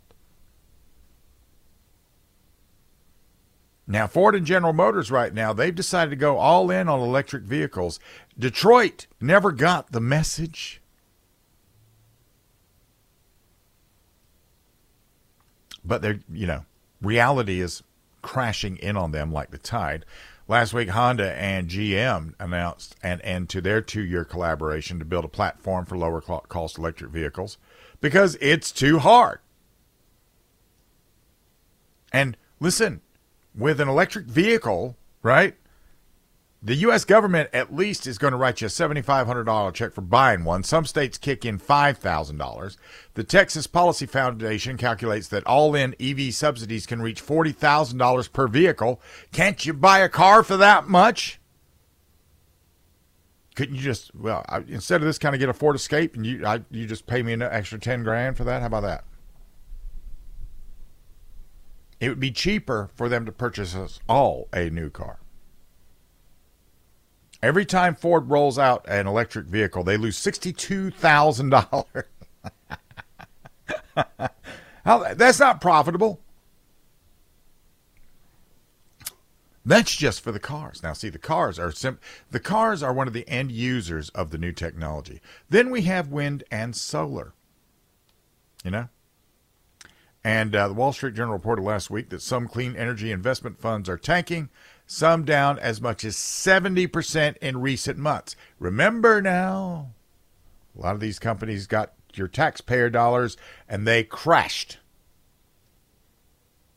Now, 3.92 4.06
Ford 4.06 4.36
and 4.36 4.46
General 4.46 4.72
Motors 4.72 5.10
right 5.10 5.34
now, 5.34 5.52
they've 5.52 5.74
decided 5.74 6.12
to 6.12 6.16
go 6.16 6.38
all 6.38 6.70
in 6.70 6.88
on 6.88 7.00
electric 7.00 7.44
vehicles. 7.44 8.00
Detroit 8.38 9.08
never 9.20 9.52
got 9.52 9.92
the 9.92 10.00
message. 10.00 10.80
But 15.90 16.04
they're, 16.04 16.20
you 16.32 16.48
know, 16.48 16.66
reality 17.02 17.60
is 17.60 17.84
crashing 18.22 18.78
in 18.78 18.96
on 18.96 19.12
them 19.12 19.34
like 19.34 19.50
the 19.50 19.58
tide. 19.58 20.06
Last 20.48 20.72
week, 20.74 20.90
Honda 20.90 21.34
and 21.34 21.68
GM 21.68 22.34
announced 22.40 22.96
an 23.04 23.22
end 23.22 23.50
to 23.50 23.62
their 23.62 23.82
two 23.82 24.04
year 24.04 24.24
collaboration 24.24 25.00
to 25.00 25.06
build 25.06 25.26
a 25.26 25.30
platform 25.30 25.86
for 25.86 25.98
lower 25.98 26.22
cost 26.22 26.78
electric 26.78 27.12
vehicles 27.12 27.58
because 28.02 28.38
it's 28.40 28.72
too 28.72 29.00
hard. 29.00 29.40
And 32.14 32.38
listen, 32.60 33.02
with 33.56 33.82
an 33.82 33.90
electric 33.90 34.26
vehicle, 34.26 34.96
right? 35.24 35.56
The 36.62 36.76
U.S. 36.76 37.06
government 37.06 37.50
at 37.54 37.74
least 37.74 38.06
is 38.06 38.18
going 38.18 38.32
to 38.32 38.38
write 38.38 38.60
you 38.60 38.68
a 38.68 38.70
$7,500 38.70 39.74
check 39.74 39.94
for 39.94 40.02
buying 40.02 40.44
one. 40.44 40.64
Some 40.64 40.86
states 40.86 41.18
kick 41.18 41.46
in 41.46 41.58
$5,000. 41.58 42.78
The 43.14 43.24
Texas 43.24 43.66
Policy 43.66 44.06
Foundation 44.06 44.76
calculates 44.76 45.30
that 45.30 45.48
all 45.48 45.74
in 45.74 45.96
EV 46.02 46.34
subsidies 46.34 46.86
can 46.86 47.02
reach 47.02 47.26
$40,000 47.26 48.34
per 48.34 48.48
vehicle. 48.50 49.02
Can't 49.32 49.66
you 49.66 49.74
buy 49.74 50.00
a 50.00 50.10
car 50.10 50.44
for 50.44 50.58
that 50.58 50.90
much? 50.90 51.40
Couldn't 53.56 53.76
you 53.76 53.82
just, 53.82 54.14
well, 54.14 54.44
I, 54.50 54.58
instead 54.68 55.00
of 55.00 55.08
this 55.08 55.18
kind 55.18 55.34
of 55.34 55.40
get 55.40 55.48
a 55.48 55.54
Ford 55.54 55.78
Escape 55.78 56.16
and 56.16 56.26
you, 56.26 56.46
I, 56.46 56.62
you 56.72 56.86
just 56.86 57.08
pay 57.08 57.24
me 57.24 57.32
an 57.32 57.42
extra 57.42 57.80
10 57.80 58.04
grand 58.04 58.36
for 58.36 58.44
that? 58.44 58.60
How 58.60 58.68
about 58.68 58.84
that? 58.84 59.06
It 62.02 62.10
would 62.10 62.20
be 62.20 62.32
cheaper 62.32 62.90
for 62.96 63.08
them 63.08 63.26
to 63.26 63.32
purchase 63.32 63.76
us 63.76 64.02
all 64.10 64.50
a 64.54 64.70
new 64.70 64.90
car. 64.90 65.20
Every 67.42 67.66
time 67.66 67.96
Ford 67.96 68.30
rolls 68.30 68.60
out 68.60 68.86
an 68.88 69.08
electric 69.08 69.46
vehicle, 69.46 69.84
they 69.84 69.96
lose 69.98 70.20
$62,000. 70.20 71.94
That's 75.18 75.40
not 75.40 75.62
profitable. 75.62 76.20
That's 79.66 79.96
just 79.96 80.22
for 80.22 80.32
the 80.32 80.40
cars. 80.40 80.82
Now, 80.82 80.94
see, 80.94 81.10
the 81.10 81.20
cars 81.20 81.60
are 81.60 81.72
sim- 81.72 82.00
the 82.32 82.40
cars 82.40 82.82
are 82.82 82.92
one 82.94 83.08
of 83.08 83.14
the 83.14 83.28
end 83.30 83.52
users 83.52 84.10
of 84.10 84.32
the 84.32 84.38
new 84.38 84.52
technology. 84.52 85.22
Then 85.50 85.70
we 85.70 85.84
have 85.84 86.08
wind 86.08 86.44
and 86.50 86.76
solar. 86.76 87.34
You 88.64 88.72
know, 88.72 88.90
and 90.24 90.56
uh, 90.56 90.68
the 90.68 90.74
Wall 90.74 90.92
Street 90.92 91.14
Journal 91.14 91.34
reported 91.34 91.62
last 91.62 91.90
week 91.90 92.10
that 92.10 92.22
some 92.22 92.48
clean 92.48 92.76
energy 92.76 93.12
investment 93.12 93.60
funds 93.60 93.88
are 93.88 93.98
tanking, 93.98 94.50
some 94.92 95.24
down 95.24 95.60
as 95.60 95.80
much 95.80 96.04
as 96.04 96.16
70% 96.16 97.38
in 97.38 97.62
recent 97.62 98.00
months. 98.00 98.36
Remember 98.58 99.22
now, 99.22 99.92
a 100.76 100.82
lot 100.82 100.96
of 100.96 101.00
these 101.00 101.20
companies 101.20 101.68
got 101.68 101.94
your 102.16 102.28
taxpayer 102.28 102.90
dollars 102.90 103.38
and 103.68 103.88
they 103.88 104.04
crashed. 104.04 104.80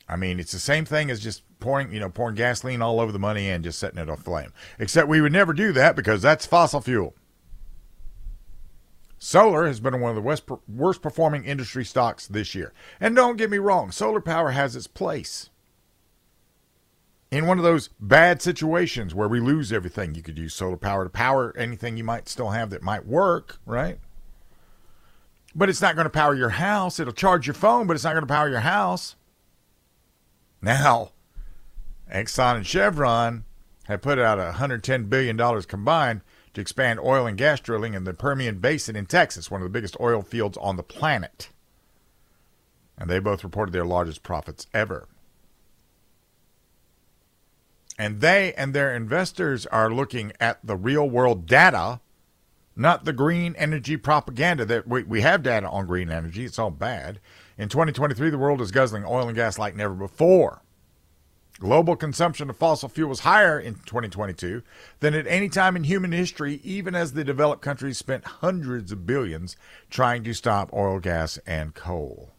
I 0.07 0.17
mean, 0.17 0.39
it's 0.39 0.53
the 0.53 0.59
same 0.59 0.85
thing 0.85 1.11
as 1.11 1.21
just 1.21 1.43
pouring, 1.59 1.91
you 1.91 2.01
know, 2.01 2.11
pouring 2.11 2.35
gasoline 2.35 2.83
all 2.83 3.01
over 3.01 3.13
the 3.13 3.19
money 3.19 3.49
and 3.49 3.65
just 3.65 3.79
setting 3.79 3.99
it 3.99 4.11
on 4.11 4.19
aflame. 4.19 4.53
Except 4.79 5.09
we 5.09 5.23
would 5.23 5.33
never 5.33 5.55
do 5.55 5.73
that 5.73 5.97
because 5.97 6.21
that's 6.21 6.45
fossil 6.45 6.83
fuel. 6.83 7.15
Solar 9.19 9.67
has 9.67 9.81
been 9.81 9.99
one 10.01 10.15
of 10.15 10.23
the 10.23 10.61
worst 10.69 11.01
performing 11.01 11.45
industry 11.45 11.85
stocks 11.87 12.27
this 12.27 12.55
year. 12.55 12.75
And 13.01 13.17
don't 13.17 13.39
get 13.39 13.49
me 13.49 13.57
wrong, 13.57 13.91
solar 13.91 14.21
power 14.21 14.51
has 14.51 14.77
its 14.77 14.87
place. 14.87 15.49
In 17.33 17.47
one 17.47 17.57
of 17.57 17.65
those 17.65 17.89
bad 17.99 18.43
situations 18.43 19.15
where 19.15 19.27
we 19.27 19.41
lose 19.41 19.73
everything, 19.73 20.15
you 20.15 20.21
could 20.21 20.39
use 20.39 20.55
solar 20.55 20.77
power 20.77 21.05
to 21.05 21.09
power 21.09 21.57
anything 21.57 21.97
you 21.97 22.05
might 22.05 22.29
still 22.29 22.51
have 22.51 22.69
that 22.69 22.83
might 22.83 23.07
work, 23.07 23.57
right? 23.65 23.99
But 25.55 25.71
it's 25.71 25.81
not 25.81 25.95
going 25.95 26.05
to 26.05 26.11
power 26.11 26.35
your 26.35 26.51
house. 26.51 27.01
It'll 27.01 27.15
charge 27.15 27.47
your 27.47 27.55
phone, 27.55 27.87
but 27.87 27.95
it's 27.95 28.05
not 28.05 28.13
going 28.13 28.27
to 28.27 28.33
power 28.33 28.51
your 28.51 28.61
house. 28.61 29.17
Now, 30.61 31.13
Exxon 32.13 32.57
and 32.57 32.67
Chevron 32.67 33.45
have 33.85 34.03
put 34.03 34.19
out 34.19 34.39
$110 34.39 35.09
billion 35.09 35.63
combined 35.63 36.21
to 36.53 36.61
expand 36.61 37.01
oil 37.01 37.27
and 37.27 37.39
gas 37.39 37.61
drilling 37.61 37.95
in 37.95 38.05
the 38.05 38.13
Permian 38.13 38.59
Basin 38.59 38.95
in 38.95 39.07
Texas, 39.07 39.51
one 39.51 39.63
of 39.63 39.65
the 39.65 39.71
biggest 39.73 39.97
oil 39.99 40.21
fields 40.21 40.59
on 40.59 40.77
the 40.77 40.83
planet. 40.83 41.49
And 42.99 43.09
they 43.09 43.21
both 43.21 43.43
reported 43.43 43.73
their 43.73 43.87
largest 43.87 44.23
profits 44.23 44.67
ever. 44.75 45.09
And 48.03 48.21
they 48.21 48.53
and 48.55 48.75
their 48.75 48.93
investors 48.93 49.65
are 49.67 49.89
looking 49.89 50.33
at 50.41 50.59
the 50.67 50.75
real 50.75 51.09
world 51.09 51.47
data, 51.47 52.01
not 52.75 53.05
the 53.05 53.13
green 53.13 53.55
energy 53.57 53.97
propaganda 53.97 54.65
that 54.65 54.89
we, 54.89 55.05
we 55.05 55.21
have 55.21 55.45
data 55.45 55.69
on 55.69 55.87
green 55.87 56.11
energy. 56.11 56.45
It's 56.45 56.59
all 56.59 56.73
bad. 56.73 57.21
In 57.57 57.69
2023, 57.69 58.29
the 58.29 58.39
world 58.39 58.61
is 58.61 58.73
guzzling 58.73 59.05
oil 59.05 59.29
and 59.29 59.37
gas 59.37 59.57
like 59.57 59.77
never 59.77 59.95
before. 59.95 60.63
Global 61.61 61.95
consumption 61.95 62.51
of 62.51 62.57
fossil 62.57 62.89
fuel 62.89 63.09
was 63.09 63.21
higher 63.21 63.61
in 63.61 63.75
2022 63.75 64.65
than 64.99 65.15
at 65.15 65.29
any 65.29 65.49
time 65.49 65.77
in 65.77 65.85
human 65.85 66.11
history, 66.11 66.61
even 66.65 66.97
as 66.97 67.13
the 67.13 67.23
developed 67.23 67.63
countries 67.63 67.99
spent 67.99 68.25
hundreds 68.25 68.91
of 68.91 69.07
billions 69.07 69.57
trying 69.91 70.25
to 70.25 70.35
stop 70.35 70.73
oil, 70.73 70.99
gas, 70.99 71.39
and 71.47 71.77
coal. 71.77 72.32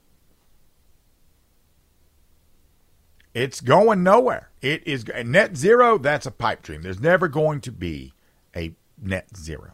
It's 3.33 3.61
going 3.61 4.03
nowhere. 4.03 4.49
It 4.61 4.85
is 4.87 5.05
net 5.07 5.57
zero. 5.57 5.97
That's 5.97 6.25
a 6.25 6.31
pipe 6.31 6.61
dream. 6.61 6.83
There's 6.83 6.99
never 6.99 7.27
going 7.27 7.61
to 7.61 7.71
be 7.71 8.13
a 8.55 8.73
net 9.01 9.35
zero. 9.35 9.73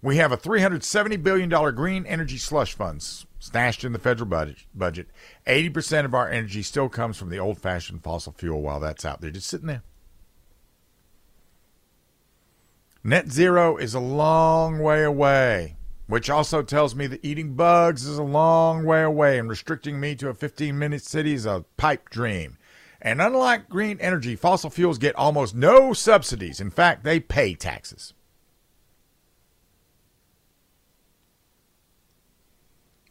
We 0.00 0.18
have 0.18 0.32
a 0.32 0.36
$370 0.36 1.22
billion 1.22 1.48
green 1.74 2.04
energy 2.04 2.36
slush 2.36 2.74
funds 2.74 3.26
stashed 3.38 3.84
in 3.84 3.92
the 3.92 3.98
federal 3.98 4.28
budget. 4.28 5.08
80% 5.46 6.04
of 6.04 6.14
our 6.14 6.28
energy 6.28 6.62
still 6.62 6.90
comes 6.90 7.16
from 7.16 7.30
the 7.30 7.38
old 7.38 7.58
fashioned 7.58 8.02
fossil 8.02 8.34
fuel 8.36 8.60
while 8.60 8.80
that's 8.80 9.04
out 9.04 9.20
there, 9.20 9.30
just 9.30 9.48
sitting 9.48 9.66
there. 9.66 9.82
Net 13.02 13.30
zero 13.30 13.76
is 13.76 13.94
a 13.94 14.00
long 14.00 14.78
way 14.78 15.04
away, 15.04 15.76
which 16.06 16.28
also 16.28 16.62
tells 16.62 16.94
me 16.94 17.06
that 17.06 17.24
eating 17.24 17.54
bugs 17.54 18.06
is 18.06 18.18
a 18.18 18.22
long 18.22 18.84
way 18.84 19.02
away, 19.02 19.38
and 19.38 19.48
restricting 19.48 19.98
me 19.98 20.14
to 20.16 20.28
a 20.28 20.34
15 20.34 20.78
minute 20.78 21.02
city 21.02 21.32
is 21.34 21.46
a 21.46 21.64
pipe 21.76 22.10
dream. 22.10 22.58
And 23.00 23.20
unlike 23.20 23.68
green 23.68 23.98
energy, 24.00 24.34
fossil 24.34 24.70
fuels 24.70 24.98
get 24.98 25.14
almost 25.16 25.54
no 25.54 25.92
subsidies. 25.92 26.60
In 26.60 26.70
fact, 26.70 27.04
they 27.04 27.20
pay 27.20 27.54
taxes. 27.54 28.14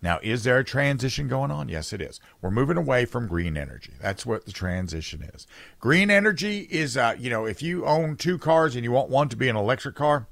Now, 0.01 0.19
is 0.21 0.43
there 0.43 0.57
a 0.57 0.65
transition 0.65 1.29
going 1.29 1.49
on? 1.49 1.69
Yes, 1.69 1.93
it 1.93 2.01
is. 2.01 2.19
We're 2.41 2.51
moving 2.51 2.75
away 2.75 3.05
from 3.05 3.25
green 3.25 3.55
energy. 3.55 3.93
That's 4.01 4.25
what 4.25 4.45
the 4.45 4.51
transition 4.51 5.23
is. 5.33 5.47
Green 5.79 6.11
energy 6.11 6.67
is, 6.69 6.97
uh, 6.97 7.15
you 7.17 7.29
know, 7.29 7.45
if 7.45 7.61
you 7.61 7.85
own 7.85 8.17
two 8.17 8.37
cars 8.37 8.75
and 8.75 8.83
you 8.83 8.91
want 8.91 9.09
one 9.09 9.29
to 9.29 9.37
be 9.37 9.47
an 9.47 9.55
electric 9.55 9.95
car, 9.95 10.27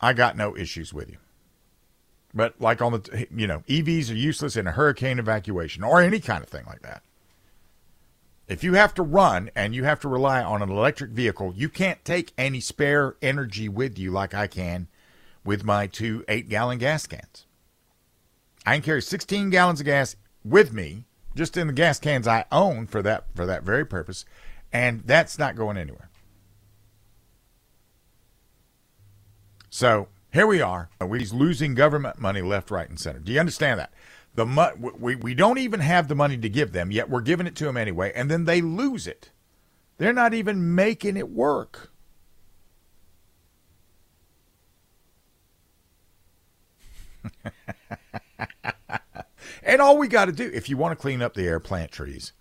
I 0.00 0.12
got 0.12 0.36
no 0.36 0.56
issues 0.56 0.92
with 0.92 1.08
you. 1.08 1.18
But 2.34 2.60
like 2.60 2.82
on 2.82 2.92
the, 2.92 3.26
you 3.34 3.46
know, 3.46 3.62
EVs 3.68 4.10
are 4.10 4.14
useless 4.14 4.56
in 4.56 4.66
a 4.66 4.72
hurricane 4.72 5.18
evacuation 5.18 5.82
or 5.82 6.00
any 6.00 6.20
kind 6.20 6.42
of 6.42 6.50
thing 6.50 6.64
like 6.66 6.82
that. 6.82 7.02
If 8.46 8.64
you 8.64 8.74
have 8.74 8.94
to 8.94 9.02
run 9.02 9.50
and 9.54 9.74
you 9.74 9.84
have 9.84 10.00
to 10.00 10.08
rely 10.08 10.42
on 10.42 10.62
an 10.62 10.70
electric 10.70 11.10
vehicle, 11.10 11.52
you 11.54 11.68
can't 11.68 12.02
take 12.04 12.32
any 12.38 12.60
spare 12.60 13.16
energy 13.20 13.68
with 13.68 13.98
you 13.98 14.10
like 14.10 14.34
I 14.34 14.46
can 14.46 14.88
with 15.44 15.64
my 15.64 15.86
two 15.86 16.24
eight 16.28 16.48
gallon 16.48 16.78
gas 16.78 17.06
cans. 17.06 17.46
I 18.64 18.74
can 18.74 18.82
carry 18.82 19.02
16 19.02 19.50
gallons 19.50 19.80
of 19.80 19.86
gas 19.86 20.16
with 20.44 20.72
me 20.72 21.04
just 21.34 21.56
in 21.56 21.66
the 21.66 21.72
gas 21.72 21.98
cans 21.98 22.26
I 22.26 22.44
own 22.50 22.86
for 22.86 23.02
that 23.02 23.26
for 23.34 23.46
that 23.46 23.62
very 23.62 23.86
purpose, 23.86 24.24
and 24.72 25.02
that's 25.04 25.38
not 25.38 25.56
going 25.56 25.76
anywhere. 25.76 26.07
So 29.78 30.08
here 30.32 30.48
we 30.48 30.60
are. 30.60 30.90
Uh, 31.00 31.06
we're 31.06 31.20
losing 31.32 31.76
government 31.76 32.18
money 32.18 32.42
left, 32.42 32.72
right, 32.72 32.88
and 32.88 32.98
center. 32.98 33.20
Do 33.20 33.30
you 33.30 33.38
understand 33.38 33.78
that? 33.78 33.92
The 34.34 34.44
mo- 34.44 34.74
we, 34.98 35.14
we 35.14 35.34
don't 35.34 35.58
even 35.58 35.78
have 35.78 36.08
the 36.08 36.16
money 36.16 36.36
to 36.36 36.48
give 36.48 36.72
them, 36.72 36.90
yet 36.90 37.08
we're 37.08 37.20
giving 37.20 37.46
it 37.46 37.54
to 37.54 37.64
them 37.66 37.76
anyway, 37.76 38.10
and 38.12 38.28
then 38.28 38.44
they 38.44 38.60
lose 38.60 39.06
it. 39.06 39.30
They're 39.98 40.12
not 40.12 40.34
even 40.34 40.74
making 40.74 41.16
it 41.16 41.30
work. 41.30 41.92
and 49.62 49.80
all 49.80 49.96
we 49.96 50.08
got 50.08 50.24
to 50.24 50.32
do, 50.32 50.50
if 50.52 50.68
you 50.68 50.76
want 50.76 50.98
to 50.98 51.00
clean 51.00 51.22
up 51.22 51.34
the 51.34 51.46
air, 51.46 51.60
plant 51.60 51.92
trees. 51.92 52.32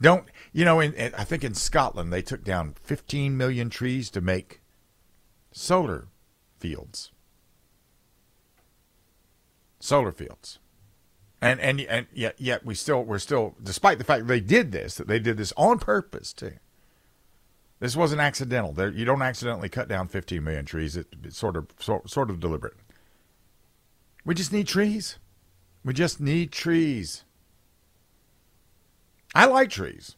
Don't, 0.00 0.28
you 0.52 0.64
know, 0.64 0.78
in, 0.78 0.92
in, 0.92 1.12
I 1.14 1.24
think 1.24 1.42
in 1.42 1.54
Scotland 1.54 2.12
they 2.12 2.22
took 2.22 2.44
down 2.44 2.76
15 2.84 3.36
million 3.36 3.70
trees 3.70 4.08
to 4.10 4.20
make 4.20 4.60
solar 5.50 6.06
fields. 6.58 7.10
Solar 9.80 10.12
fields. 10.12 10.58
And 11.40 11.60
and 11.60 11.80
and 11.82 12.06
yet 12.14 12.34
yet 12.38 12.64
we 12.64 12.74
still 12.74 13.02
we're 13.04 13.18
still 13.18 13.54
despite 13.62 13.98
the 13.98 14.04
fact 14.04 14.26
they 14.26 14.40
did 14.40 14.72
this 14.72 14.96
that 14.96 15.06
they 15.06 15.18
did 15.18 15.36
this 15.36 15.52
on 15.56 15.78
purpose 15.78 16.32
too. 16.32 16.54
This 17.78 17.94
wasn't 17.94 18.22
accidental. 18.22 18.72
There, 18.72 18.88
you 18.88 19.04
don't 19.04 19.20
accidentally 19.20 19.68
cut 19.68 19.86
down 19.86 20.08
15 20.08 20.42
million 20.42 20.64
trees. 20.64 20.96
It, 20.96 21.08
it's 21.22 21.36
sort 21.36 21.56
of 21.56 21.66
sort, 21.78 22.08
sort 22.08 22.30
of 22.30 22.40
deliberate. 22.40 22.74
We 24.24 24.34
just 24.34 24.52
need 24.52 24.66
trees. 24.66 25.18
We 25.84 25.92
just 25.92 26.18
need 26.18 26.52
trees. 26.52 27.24
I 29.34 29.44
like 29.44 29.68
trees, 29.68 30.16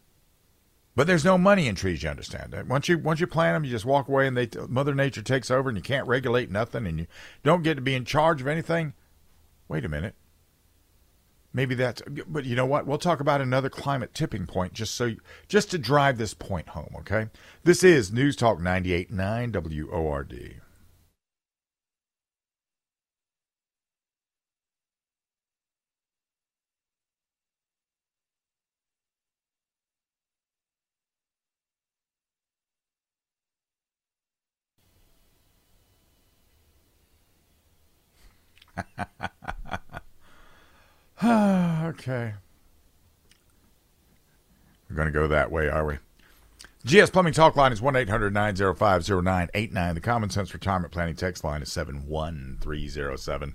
but 0.98 1.06
there's 1.06 1.24
no 1.24 1.38
money 1.38 1.68
in 1.68 1.76
trees. 1.76 2.02
You 2.02 2.10
understand 2.10 2.50
that? 2.50 2.66
Once 2.66 2.88
you 2.88 2.98
once 2.98 3.20
you 3.20 3.28
plant 3.28 3.54
them, 3.54 3.64
you 3.64 3.70
just 3.70 3.84
walk 3.84 4.08
away, 4.08 4.26
and 4.26 4.36
they 4.36 4.48
Mother 4.66 4.96
Nature 4.96 5.22
takes 5.22 5.48
over, 5.48 5.68
and 5.68 5.78
you 5.78 5.82
can't 5.82 6.08
regulate 6.08 6.50
nothing, 6.50 6.88
and 6.88 6.98
you 6.98 7.06
don't 7.44 7.62
get 7.62 7.76
to 7.76 7.80
be 7.80 7.94
in 7.94 8.04
charge 8.04 8.40
of 8.40 8.48
anything. 8.48 8.94
Wait 9.68 9.84
a 9.84 9.88
minute. 9.88 10.16
Maybe 11.52 11.76
that's, 11.76 12.02
but 12.26 12.44
you 12.44 12.56
know 12.56 12.66
what? 12.66 12.84
We'll 12.84 12.98
talk 12.98 13.20
about 13.20 13.40
another 13.40 13.70
climate 13.70 14.12
tipping 14.12 14.48
point 14.48 14.72
just 14.72 14.96
so, 14.96 15.14
just 15.46 15.70
to 15.70 15.78
drive 15.78 16.18
this 16.18 16.34
point 16.34 16.70
home. 16.70 16.92
Okay, 16.98 17.28
this 17.62 17.84
is 17.84 18.12
News 18.12 18.34
Talk 18.34 18.58
98.9 18.58 19.88
WORD. 19.88 20.60
okay. 41.24 42.34
We're 44.88 44.96
going 44.96 45.06
to 45.06 45.12
go 45.12 45.28
that 45.28 45.50
way, 45.50 45.68
are 45.68 45.84
we? 45.84 45.98
GS 46.86 47.10
Plumbing 47.10 47.34
Talk 47.34 47.56
line 47.56 47.72
is 47.72 47.82
1 47.82 47.96
800 47.96 48.32
905 48.32 49.08
0989. 49.08 49.94
The 49.94 50.00
Common 50.00 50.30
Sense 50.30 50.54
Retirement 50.54 50.92
Planning 50.92 51.16
text 51.16 51.44
line 51.44 51.60
is 51.60 51.72
71307. 51.72 53.54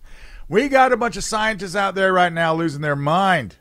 We 0.49 0.67
got 0.67 0.91
a 0.91 0.97
bunch 0.97 1.17
of 1.17 1.23
scientists 1.23 1.75
out 1.75 1.95
there 1.95 2.13
right 2.13 2.33
now 2.33 2.53
losing 2.53 2.81
their 2.81 2.95
mind 2.95 3.55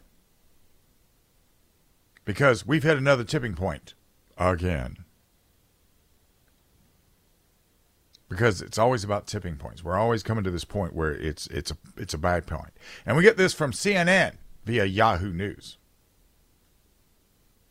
because 2.25 2.66
we've 2.66 2.83
hit 2.83 2.98
another 2.98 3.25
tipping 3.25 3.55
point 3.55 3.94
again. 4.37 5.02
Because 8.33 8.62
it's 8.62 8.79
always 8.79 9.05
about 9.05 9.27
tipping 9.27 9.57
points. 9.57 9.85
We're 9.85 9.99
always 9.99 10.23
coming 10.23 10.45
to 10.45 10.51
this 10.51 10.64
point 10.64 10.95
where 10.95 11.12
it's 11.12 11.47
it's 11.49 11.71
a 11.71 11.77
it's 11.97 12.14
a 12.14 12.18
bad 12.18 12.47
point. 12.47 12.73
And 13.05 13.16
we 13.16 13.23
get 13.23 13.37
this 13.37 13.55
from 13.55 13.73
CNN 13.73 14.37
via 14.64 14.85
Yahoo 14.85 15.33
News. 15.33 15.77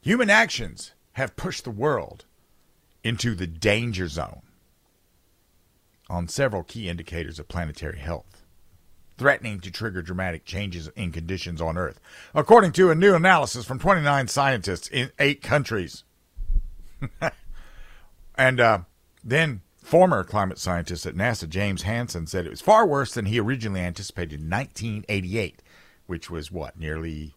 Human 0.02 0.30
actions 0.30 0.94
have 1.14 1.36
pushed 1.36 1.64
the 1.64 1.72
world 1.72 2.26
into 3.04 3.36
the 3.36 3.48
danger 3.48 4.08
zone 4.08 4.42
on 6.10 6.28
several 6.28 6.64
key 6.64 6.90
indicators 6.90 7.40
of 7.40 7.48
planetary 7.48 8.00
health, 8.00 8.44
threatening 9.18 9.60
to 9.62 9.72
trigger 9.72 10.02
dramatic 10.02 10.46
changes 10.46 10.90
in 10.96 11.12
conditions 11.12 11.62
on 11.62 11.78
Earth, 11.78 12.00
according 12.34 12.72
to 12.74 12.92
a 12.92 12.96
new 12.96 13.16
analysis 13.16 13.66
from 13.66 13.80
29 13.80 14.28
scientists 14.28 14.88
in 14.88 15.12
eight 15.20 15.42
countries. 15.42 16.04
and 18.36 18.60
uh, 18.60 18.80
then 19.24 19.62
Former 19.92 20.24
climate 20.24 20.58
scientist 20.58 21.06
at 21.06 21.16
NASA, 21.16 21.50
James 21.50 21.82
Hansen, 21.82 22.26
said 22.26 22.46
it 22.46 22.50
was 22.50 22.62
far 22.62 22.88
worse 22.88 23.14
than 23.14 23.26
he 23.26 23.42
originally 23.42 23.82
anticipated 23.82 24.40
in 24.40 24.50
1988, 24.50 25.62
which 26.08 26.30
was 26.30 26.50
what, 26.50 26.80
nearly 26.80 27.36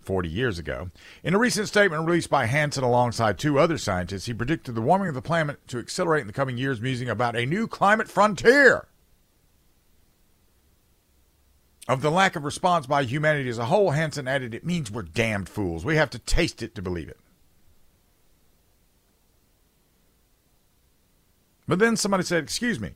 40 0.00 0.30
years 0.30 0.58
ago. 0.58 0.90
In 1.22 1.34
a 1.34 1.38
recent 1.38 1.68
statement 1.68 2.06
released 2.06 2.30
by 2.30 2.46
Hansen 2.46 2.84
alongside 2.84 3.38
two 3.38 3.58
other 3.58 3.76
scientists, 3.76 4.24
he 4.24 4.32
predicted 4.32 4.76
the 4.76 4.80
warming 4.80 5.08
of 5.08 5.14
the 5.14 5.20
planet 5.20 5.58
to 5.68 5.78
accelerate 5.78 6.22
in 6.22 6.26
the 6.26 6.32
coming 6.32 6.56
years, 6.56 6.80
musing 6.80 7.10
about 7.10 7.36
a 7.36 7.44
new 7.44 7.68
climate 7.68 8.08
frontier. 8.08 8.88
Of 11.86 12.00
the 12.00 12.10
lack 12.10 12.34
of 12.34 12.44
response 12.44 12.86
by 12.86 13.02
humanity 13.02 13.50
as 13.50 13.58
a 13.58 13.66
whole, 13.66 13.90
Hansen 13.90 14.26
added, 14.26 14.54
it 14.54 14.64
means 14.64 14.90
we're 14.90 15.02
damned 15.02 15.50
fools. 15.50 15.84
We 15.84 15.96
have 15.96 16.08
to 16.08 16.18
taste 16.18 16.62
it 16.62 16.74
to 16.76 16.80
believe 16.80 17.10
it. 17.10 17.18
But 21.68 21.78
then 21.78 21.96
somebody 21.96 22.24
said, 22.24 22.42
Excuse 22.42 22.80
me, 22.80 22.92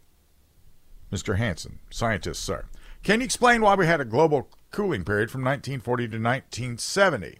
Mr. 1.12 1.36
Hansen, 1.36 1.78
scientist, 1.90 2.42
sir. 2.42 2.64
Can 3.02 3.20
you 3.20 3.26
explain 3.26 3.60
why 3.60 3.74
we 3.74 3.86
had 3.86 4.00
a 4.00 4.04
global 4.06 4.48
cooling 4.70 5.04
period 5.04 5.30
from 5.30 5.42
1940 5.42 6.04
to 6.04 6.16
1970? 6.16 7.38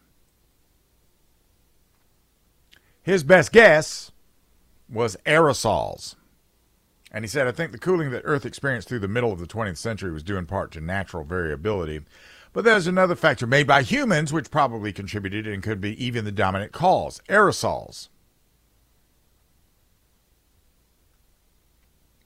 His 3.03 3.25
best 3.25 3.51
guess 3.51 4.13
was 4.89 5.17
aerosols. 5.25 6.17
And 7.11 7.25
he 7.25 7.29
said, 7.29 7.47
I 7.47 7.53
think 7.53 7.73
the 7.73 7.79
cooling 7.79 8.11
that 8.11 8.23
Earth 8.25 8.45
experienced 8.45 8.89
through 8.89 9.01
the 9.01 9.09
middle 9.09 9.33
of 9.33 9.39
the 9.39 9.47
20th 9.47 9.79
century 9.79 10.11
was 10.11 10.23
due 10.23 10.37
in 10.37 10.47
part 10.47 10.71
to 10.73 10.81
natural 10.81 11.25
variability. 11.25 12.03
But 12.53 12.65
there's 12.65 12.87
another 12.87 13.17
factor 13.17 13.47
made 13.47 13.67
by 13.67 13.83
humans 13.83 14.33
which 14.33 14.51
probably 14.51 14.93
contributed 14.93 15.47
and 15.47 15.63
could 15.63 15.81
be 15.81 16.03
even 16.05 16.25
the 16.25 16.33
dominant 16.33 16.73
cause 16.73 17.21
aerosols. 17.29 18.09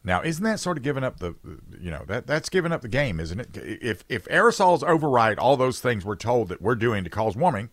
Now, 0.07 0.23
isn't 0.23 0.45
that 0.45 0.61
sort 0.61 0.77
of 0.77 0.85
giving 0.85 1.03
up 1.03 1.19
the, 1.19 1.35
you 1.81 1.91
know, 1.91 2.05
that 2.07 2.29
that's 2.29 2.49
giving 2.49 2.71
up 2.71 2.81
the 2.81 2.89
game, 2.89 3.19
isn't 3.19 3.41
it? 3.41 3.49
If 3.57 4.05
if 4.09 4.25
aerosols 4.27 4.85
override 4.85 5.37
all 5.37 5.57
those 5.57 5.81
things 5.81 6.05
we're 6.05 6.15
told 6.15 6.49
that 6.49 6.63
we're 6.63 6.77
doing 6.77 7.03
to 7.03 7.11
cause 7.11 7.37
warming, 7.37 7.71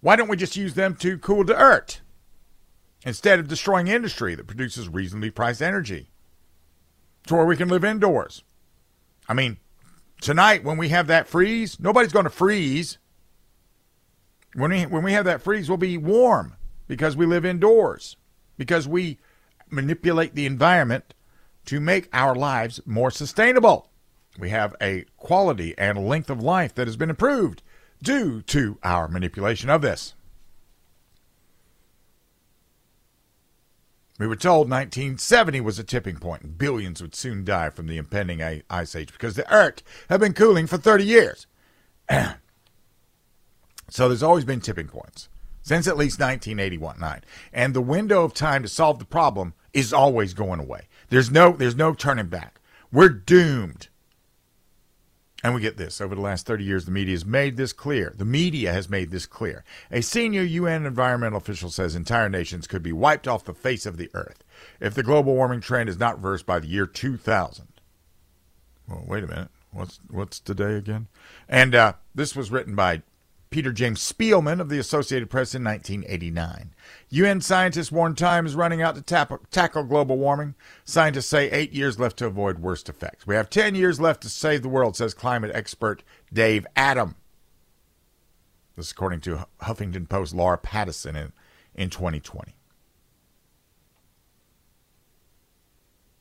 why 0.00 0.16
don't 0.16 0.28
we 0.28 0.36
just 0.36 0.56
use 0.56 0.74
them 0.74 0.96
to 0.96 1.16
cool 1.16 1.44
the 1.44 1.56
earth 1.56 2.00
instead 3.04 3.38
of 3.38 3.46
destroying 3.46 3.86
industry 3.86 4.34
that 4.34 4.48
produces 4.48 4.88
reasonably 4.88 5.30
priced 5.30 5.62
energy, 5.62 6.10
to 7.28 7.36
where 7.36 7.46
we 7.46 7.56
can 7.56 7.68
live 7.68 7.84
indoors? 7.84 8.42
I 9.28 9.34
mean, 9.34 9.58
tonight 10.20 10.64
when 10.64 10.78
we 10.78 10.88
have 10.88 11.06
that 11.06 11.28
freeze, 11.28 11.78
nobody's 11.78 12.12
going 12.12 12.24
to 12.24 12.30
freeze. 12.30 12.98
When 14.54 14.72
we 14.72 14.86
when 14.86 15.04
we 15.04 15.12
have 15.12 15.24
that 15.26 15.40
freeze, 15.40 15.68
we'll 15.68 15.78
be 15.78 15.98
warm 15.98 16.56
because 16.88 17.16
we 17.16 17.26
live 17.26 17.44
indoors 17.44 18.16
because 18.56 18.88
we 18.88 19.18
manipulate 19.70 20.34
the 20.34 20.46
environment 20.46 21.14
to 21.66 21.80
make 21.80 22.08
our 22.12 22.34
lives 22.34 22.80
more 22.86 23.10
sustainable. 23.10 23.90
We 24.38 24.50
have 24.50 24.74
a 24.80 25.04
quality 25.16 25.74
and 25.78 26.06
length 26.06 26.30
of 26.30 26.42
life 26.42 26.74
that 26.74 26.86
has 26.86 26.96
been 26.96 27.10
improved 27.10 27.62
due 28.02 28.42
to 28.42 28.78
our 28.82 29.08
manipulation 29.08 29.70
of 29.70 29.82
this. 29.82 30.14
We 34.18 34.26
were 34.26 34.36
told 34.36 34.70
1970 34.70 35.60
was 35.60 35.78
a 35.78 35.84
tipping 35.84 36.16
point 36.16 36.42
and 36.42 36.56
billions 36.56 37.02
would 37.02 37.14
soon 37.14 37.44
die 37.44 37.68
from 37.68 37.86
the 37.86 37.98
impending 37.98 38.62
ice 38.70 38.96
age 38.96 39.12
because 39.12 39.36
the 39.36 39.52
Earth 39.52 39.82
had 40.08 40.20
been 40.20 40.32
cooling 40.32 40.66
for 40.66 40.78
30 40.78 41.04
years. 41.04 41.46
so 43.90 44.08
there's 44.08 44.22
always 44.22 44.44
been 44.44 44.60
tipping 44.60 44.88
points 44.88 45.28
since 45.62 45.88
at 45.88 45.96
least 45.96 46.20
1981 46.20 46.98
9 47.00 47.22
and 47.52 47.74
the 47.74 47.80
window 47.80 48.22
of 48.22 48.32
time 48.32 48.62
to 48.62 48.68
solve 48.68 49.00
the 49.00 49.04
problem 49.04 49.52
is 49.72 49.92
always 49.92 50.32
going 50.32 50.60
away 50.60 50.86
there's 51.08 51.30
no 51.30 51.52
there's 51.52 51.76
no 51.76 51.94
turning 51.94 52.28
back. 52.28 52.60
We're 52.92 53.08
doomed. 53.08 53.88
And 55.44 55.54
we 55.54 55.60
get 55.60 55.76
this. 55.76 56.00
Over 56.00 56.14
the 56.14 56.20
last 56.20 56.46
30 56.46 56.64
years 56.64 56.84
the 56.86 56.90
media 56.90 57.14
has 57.14 57.24
made 57.24 57.56
this 57.56 57.72
clear. 57.72 58.12
The 58.16 58.24
media 58.24 58.72
has 58.72 58.88
made 58.88 59.10
this 59.10 59.26
clear. 59.26 59.64
A 59.90 60.00
senior 60.00 60.42
un 60.42 60.86
environmental 60.86 61.38
official 61.38 61.70
says 61.70 61.94
entire 61.94 62.28
nations 62.28 62.66
could 62.66 62.82
be 62.82 62.92
wiped 62.92 63.28
off 63.28 63.44
the 63.44 63.54
face 63.54 63.86
of 63.86 63.96
the 63.96 64.10
earth 64.14 64.42
if 64.80 64.94
the 64.94 65.02
global 65.02 65.34
warming 65.34 65.60
trend 65.60 65.88
is 65.88 65.98
not 65.98 66.16
reversed 66.16 66.46
by 66.46 66.58
the 66.58 66.68
year 66.68 66.86
2000 66.86 67.68
well 68.88 69.04
wait 69.06 69.24
a 69.24 69.26
minute. 69.26 69.48
What's 69.72 70.00
what's 70.08 70.40
today 70.40 70.74
again? 70.74 71.08
And 71.48 71.74
uh, 71.74 71.94
this 72.14 72.34
was 72.34 72.50
written 72.50 72.74
by 72.74 73.02
Peter 73.50 73.72
James 73.72 74.00
Spielmann 74.00 74.60
of 74.60 74.68
the 74.68 74.78
Associated 74.78 75.30
Press 75.30 75.54
in 75.54 75.62
1989. 75.62 76.74
UN 77.10 77.40
scientists 77.40 77.92
warn 77.92 78.14
time 78.14 78.44
is 78.44 78.54
running 78.54 78.82
out 78.82 78.96
to 78.96 79.02
tap- 79.02 79.50
tackle 79.50 79.84
global 79.84 80.18
warming. 80.18 80.54
Scientists 80.84 81.26
say 81.26 81.50
eight 81.50 81.72
years 81.72 81.98
left 81.98 82.16
to 82.18 82.26
avoid 82.26 82.58
worst 82.58 82.88
effects. 82.88 83.26
We 83.26 83.36
have 83.36 83.48
10 83.48 83.74
years 83.74 84.00
left 84.00 84.22
to 84.22 84.28
save 84.28 84.62
the 84.62 84.68
world, 84.68 84.96
says 84.96 85.14
climate 85.14 85.52
expert 85.54 86.02
Dave 86.32 86.66
Adam. 86.74 87.14
This 88.76 88.86
is 88.86 88.92
according 88.92 89.20
to 89.22 89.46
Huffington 89.62 90.08
Post 90.08 90.34
Laura 90.34 90.58
Paddison 90.58 91.16
in, 91.16 91.32
in 91.74 91.88
2020. 91.88 92.56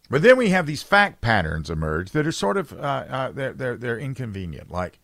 But 0.10 0.22
then 0.22 0.38
we 0.38 0.50
have 0.50 0.68
these 0.68 0.84
fact 0.84 1.22
patterns 1.22 1.70
emerge 1.70 2.12
that 2.12 2.28
are 2.28 2.32
sort 2.32 2.58
of 2.58 2.74
uh, 2.74 3.06
uh, 3.10 3.32
they're, 3.32 3.54
they're, 3.54 3.76
they're 3.78 4.00
inconvenient. 4.00 4.70
Like 4.70 5.00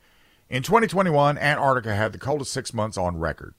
in 0.51 0.63
2021, 0.63 1.37
Antarctica 1.37 1.95
had 1.95 2.11
the 2.11 2.17
coldest 2.17 2.51
six 2.51 2.73
months 2.73 2.97
on 2.97 3.17
record, 3.17 3.53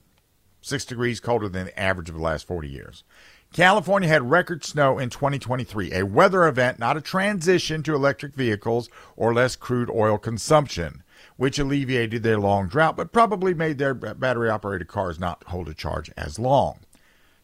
six 0.61 0.85
degrees 0.85 1.19
colder 1.19 1.49
than 1.49 1.65
the 1.65 1.79
average 1.79 2.07
of 2.07 2.15
the 2.15 2.21
last 2.21 2.45
40 2.45 2.69
years. 2.69 3.03
California 3.51 4.07
had 4.07 4.29
record 4.29 4.63
snow 4.63 4.99
in 4.99 5.09
2023, 5.09 5.91
a 5.91 6.05
weather 6.05 6.47
event, 6.47 6.77
not 6.77 6.95
a 6.95 7.01
transition 7.01 7.81
to 7.81 7.95
electric 7.95 8.35
vehicles 8.35 8.89
or 9.15 9.33
less 9.33 9.55
crude 9.55 9.89
oil 9.89 10.19
consumption, 10.19 11.01
which 11.35 11.57
alleviated 11.57 12.21
their 12.21 12.39
long 12.39 12.67
drought, 12.67 12.95
but 12.95 13.11
probably 13.11 13.55
made 13.55 13.79
their 13.79 13.95
battery 13.95 14.49
operated 14.49 14.87
cars 14.87 15.19
not 15.19 15.43
hold 15.47 15.67
a 15.67 15.73
charge 15.73 16.11
as 16.15 16.37
long. 16.37 16.79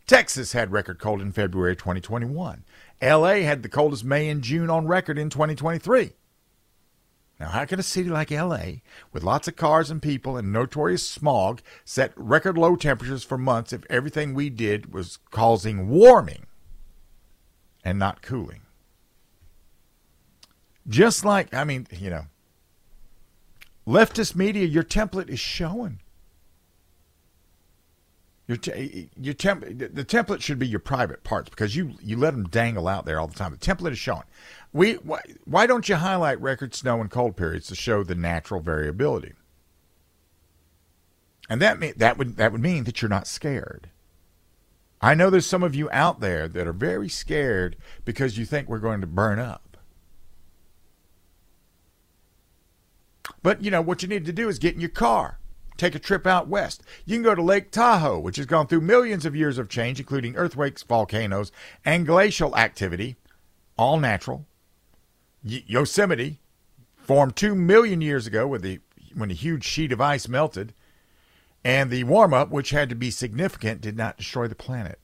Texas 0.06 0.54
had 0.54 0.72
record 0.72 1.00
cold 1.00 1.22
in 1.22 1.32
February 1.32 1.76
2021. 1.76 2.64
LA 3.02 3.34
had 3.42 3.64
the 3.64 3.70
coldest 3.70 4.04
May 4.04 4.30
and 4.30 4.44
June 4.44 4.70
on 4.70 4.86
record 4.86 5.18
in 5.18 5.30
2023. 5.32 6.14
Now, 7.39 7.49
how 7.49 7.63
can 7.65 7.80
a 7.80 7.84
city 7.84 8.10
like 8.10 8.32
LA, 8.32 8.82
with 9.13 9.23
lots 9.23 9.47
of 9.47 9.56
cars 9.56 9.89
and 9.89 10.02
people 10.02 10.36
and 10.36 10.52
notorious 10.52 11.08
smog, 11.08 11.62
set 11.86 12.12
record 12.17 12.58
low 12.58 12.75
temperatures 12.75 13.23
for 13.23 13.38
months 13.38 13.71
if 13.71 13.86
everything 13.89 14.34
we 14.34 14.49
did 14.49 14.93
was 14.93 15.19
causing 15.32 15.88
warming 15.88 16.47
and 17.84 17.97
not 17.97 18.21
cooling? 18.21 18.63
Just 20.86 21.23
like, 21.23 21.54
I 21.54 21.63
mean, 21.63 21.88
you 21.91 22.10
know, 22.10 22.25
leftist 23.88 24.36
media, 24.36 24.65
your 24.65 24.84
template 24.84 25.30
is 25.30 25.39
showing. 25.39 26.02
Your, 28.50 28.58
te- 28.58 29.12
your 29.16 29.36
temp- 29.36 29.78
the 29.78 30.04
template 30.04 30.42
should 30.42 30.58
be 30.58 30.68
your 30.68 30.80
private 30.80 31.24
parts 31.24 31.52
because 31.52 31.76
you, 31.76 31.92
you 32.02 32.18
let 32.18 32.32
them 32.32 32.46
dangle 32.46 32.88
out 32.88 33.06
there 33.06 33.20
all 33.20 33.28
the 33.28 33.36
time. 33.36 33.52
The 33.52 33.58
template 33.60 33.92
is 33.92 34.00
showing. 34.00 34.24
We 34.74 34.94
why, 34.96 35.22
why 35.46 35.68
don't 35.68 35.88
you 35.88 35.94
highlight 35.94 36.42
record 36.42 36.74
snow 36.74 37.00
and 37.00 37.12
cold 37.12 37.38
periods 37.38 37.68
to 37.68 37.76
show 37.76 38.04
the 38.04 38.16
natural 38.16 38.60
variability? 38.60 39.34
And 41.48 41.62
that 41.62 41.78
mean, 41.78 41.94
that 41.98 42.18
would 42.18 42.38
that 42.38 42.52
would 42.52 42.62
mean 42.62 42.86
that 42.86 43.04
you're 43.04 43.10
not 43.10 43.28
scared. 43.28 43.92
I 45.00 45.14
know 45.14 45.30
there's 45.30 45.46
some 45.46 45.62
of 45.62 45.76
you 45.76 45.88
out 45.92 46.20
there 46.20 46.48
that 46.48 46.66
are 46.66 46.74
very 46.74 47.08
scared 47.08 47.76
because 48.04 48.40
you 48.40 48.46
think 48.46 48.68
we're 48.68 48.80
going 48.80 49.02
to 49.02 49.08
burn 49.08 49.38
up. 49.38 49.78
But 53.44 53.64
you 53.64 53.70
know 53.70 53.82
what 53.82 54.02
you 54.02 54.08
need 54.08 54.26
to 54.26 54.34
do 54.34 54.50
is 54.50 54.58
get 54.58 54.74
in 54.74 54.82
your 54.82 54.90
car, 54.90 55.38
take 55.80 55.96
a 55.96 56.00
trip 56.00 56.28
out 56.28 56.48
west. 56.48 56.84
You 57.06 57.15
can 57.15 57.24
go 57.24 57.36
to 57.36 57.42
Lake 57.42 57.72
Tahoe, 57.72 58.20
which 58.20 58.38
has 58.38 58.46
gone 58.46 58.68
through 58.68 58.82
millions 58.82 59.26
of 59.26 59.36
years 59.36 59.58
of 59.58 59.70
change, 59.70 60.00
including 60.00 60.36
earthquakes, 60.36 60.84
volcanoes, 60.84 61.52
and 61.84 62.06
glacial 62.06 62.56
activity, 62.56 63.15
all 63.78 64.00
natural. 64.00 64.46
Yosemite 65.44 66.42
formed 66.98 67.36
two 67.36 67.56
million 67.56 68.02
years 68.02 68.28
ago 68.28 68.46
with 68.46 68.62
the 68.62 68.80
when 69.15 69.32
a 69.32 69.36
huge 69.36 69.63
sheet 69.63 69.92
of 69.92 70.00
ice 70.00 70.28
melted, 70.28 70.74
and 71.63 71.89
the 71.89 72.04
warm 72.04 72.34
up, 72.34 72.52
which 72.52 72.70
had 72.70 72.89
to 72.89 72.96
be 72.96 73.10
significant, 73.10 73.82
did 73.82 73.98
not 73.98 74.18
destroy 74.18 74.48
the 74.48 74.56
planet. 74.56 75.00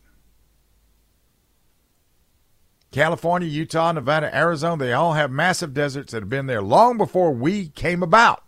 California, 2.91 3.47
Utah, 3.47 3.91
Nevada, 3.91 4.33
Arizona, 4.33 4.85
they 4.85 4.93
all 4.93 5.13
have 5.13 5.29
massive 5.29 5.73
deserts 5.73 6.13
that 6.13 6.21
have 6.21 6.29
been 6.29 6.45
there 6.45 6.61
long 6.61 6.97
before 6.97 7.31
we 7.31 7.67
came 7.69 8.01
about, 8.01 8.44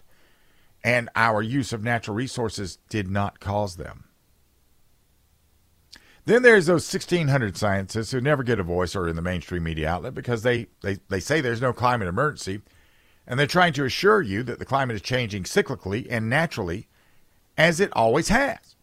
and 0.88 1.10
our 1.18 1.42
use 1.42 1.74
of 1.74 1.84
natural 1.84 2.16
resources 2.16 2.78
did 2.88 3.10
not 3.10 3.42
cause 3.42 3.76
them. 3.76 4.06
Then 6.24 6.44
there's 6.44 6.68
those 6.68 6.94
1,600 6.94 7.58
scientists 7.58 8.12
who 8.12 8.22
never 8.22 8.42
get 8.42 8.58
a 8.58 8.64
voice 8.64 8.96
or 8.96 9.06
in 9.06 9.18
the 9.18 9.22
mainstream 9.22 9.64
media 9.64 9.90
outlet 9.90 10.14
because 10.14 10.44
they, 10.44 10.68
they, 10.84 11.00
they 11.10 11.20
say 11.20 11.42
there's 11.42 11.60
no 11.60 11.74
climate 11.74 12.08
emergency. 12.08 12.62
And 13.28 13.38
they're 13.38 13.48
trying 13.48 13.74
to 13.74 13.84
assure 13.84 14.22
you 14.22 14.44
that 14.44 14.60
the 14.60 14.66
climate 14.66 14.96
is 14.96 15.02
changing 15.02 15.44
cyclically 15.44 16.08
and 16.10 16.30
naturally 16.30 16.88
as 17.58 17.82
it 17.82 17.92
always 17.92 18.30
has. 18.30 18.78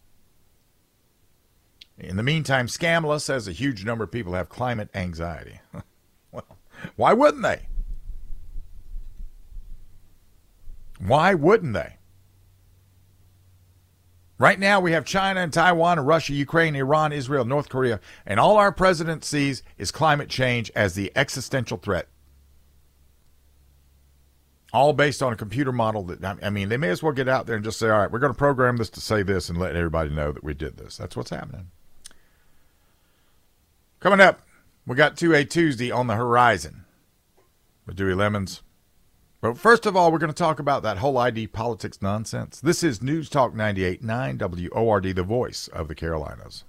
In 1.97 2.17
the 2.17 2.23
meantime, 2.23 2.67
Scamla 2.67 3.19
says 3.19 3.47
a 3.47 3.51
huge 3.51 3.83
number 3.83 4.03
of 4.03 4.11
people 4.11 4.33
have 4.33 4.47
climate 4.47 4.91
anxiety. 4.93 5.59
well, 6.31 6.57
why 6.97 7.13
wouldn't 7.13 7.41
they? 7.41 7.65
Why 10.99 11.33
wouldn't 11.33 11.73
they? 11.73 11.97
Right 14.37 14.59
now, 14.59 14.81
we 14.81 14.91
have 14.91 15.05
China 15.05 15.39
and 15.39 15.53
Taiwan 15.53 15.97
and 15.97 16.07
Russia, 16.07 16.33
Ukraine, 16.33 16.75
Iran, 16.75 17.13
Israel, 17.13 17.45
North 17.45 17.69
Korea, 17.69 18.01
and 18.25 18.37
all 18.37 18.57
our 18.57 18.71
president 18.71 19.23
sees 19.23 19.63
is 19.77 19.91
climate 19.91 20.27
change 20.27 20.69
as 20.75 20.93
the 20.93 21.11
existential 21.15 21.77
threat. 21.77 22.09
All 24.73 24.91
based 24.91 25.23
on 25.23 25.31
a 25.31 25.37
computer 25.37 25.71
model 25.71 26.03
that, 26.03 26.39
I 26.43 26.49
mean, 26.49 26.67
they 26.67 26.75
may 26.75 26.89
as 26.89 27.01
well 27.01 27.13
get 27.13 27.29
out 27.29 27.47
there 27.47 27.55
and 27.55 27.63
just 27.63 27.79
say, 27.79 27.89
all 27.89 27.99
right, 27.99 28.11
we're 28.11 28.19
going 28.19 28.33
to 28.33 28.37
program 28.37 28.75
this 28.75 28.89
to 28.91 28.99
say 28.99 29.23
this 29.23 29.47
and 29.47 29.57
let 29.57 29.77
everybody 29.77 30.09
know 30.09 30.33
that 30.33 30.43
we 30.43 30.53
did 30.53 30.75
this. 30.75 30.97
That's 30.97 31.15
what's 31.15 31.29
happening. 31.29 31.71
Coming 34.01 34.19
up, 34.19 34.41
we 34.85 34.97
got 34.97 35.15
2A 35.15 35.49
Tuesday 35.49 35.91
on 35.91 36.07
the 36.07 36.15
horizon 36.15 36.83
with 37.85 37.95
Dewey 37.95 38.15
Lemons. 38.15 38.61
But 39.45 39.59
first 39.59 39.85
of 39.85 39.95
all, 39.95 40.11
we're 40.11 40.17
going 40.17 40.33
to 40.33 40.33
talk 40.33 40.57
about 40.57 40.81
that 40.81 40.97
whole 40.97 41.19
ID 41.19 41.45
politics 41.45 42.01
nonsense. 42.01 42.59
This 42.59 42.81
is 42.81 43.03
News 43.03 43.29
Talk 43.29 43.53
98.9 43.53 44.71
WORD, 44.73 45.15
the 45.15 45.21
voice 45.21 45.67
of 45.67 45.87
the 45.87 45.93
Carolinas. 45.93 46.65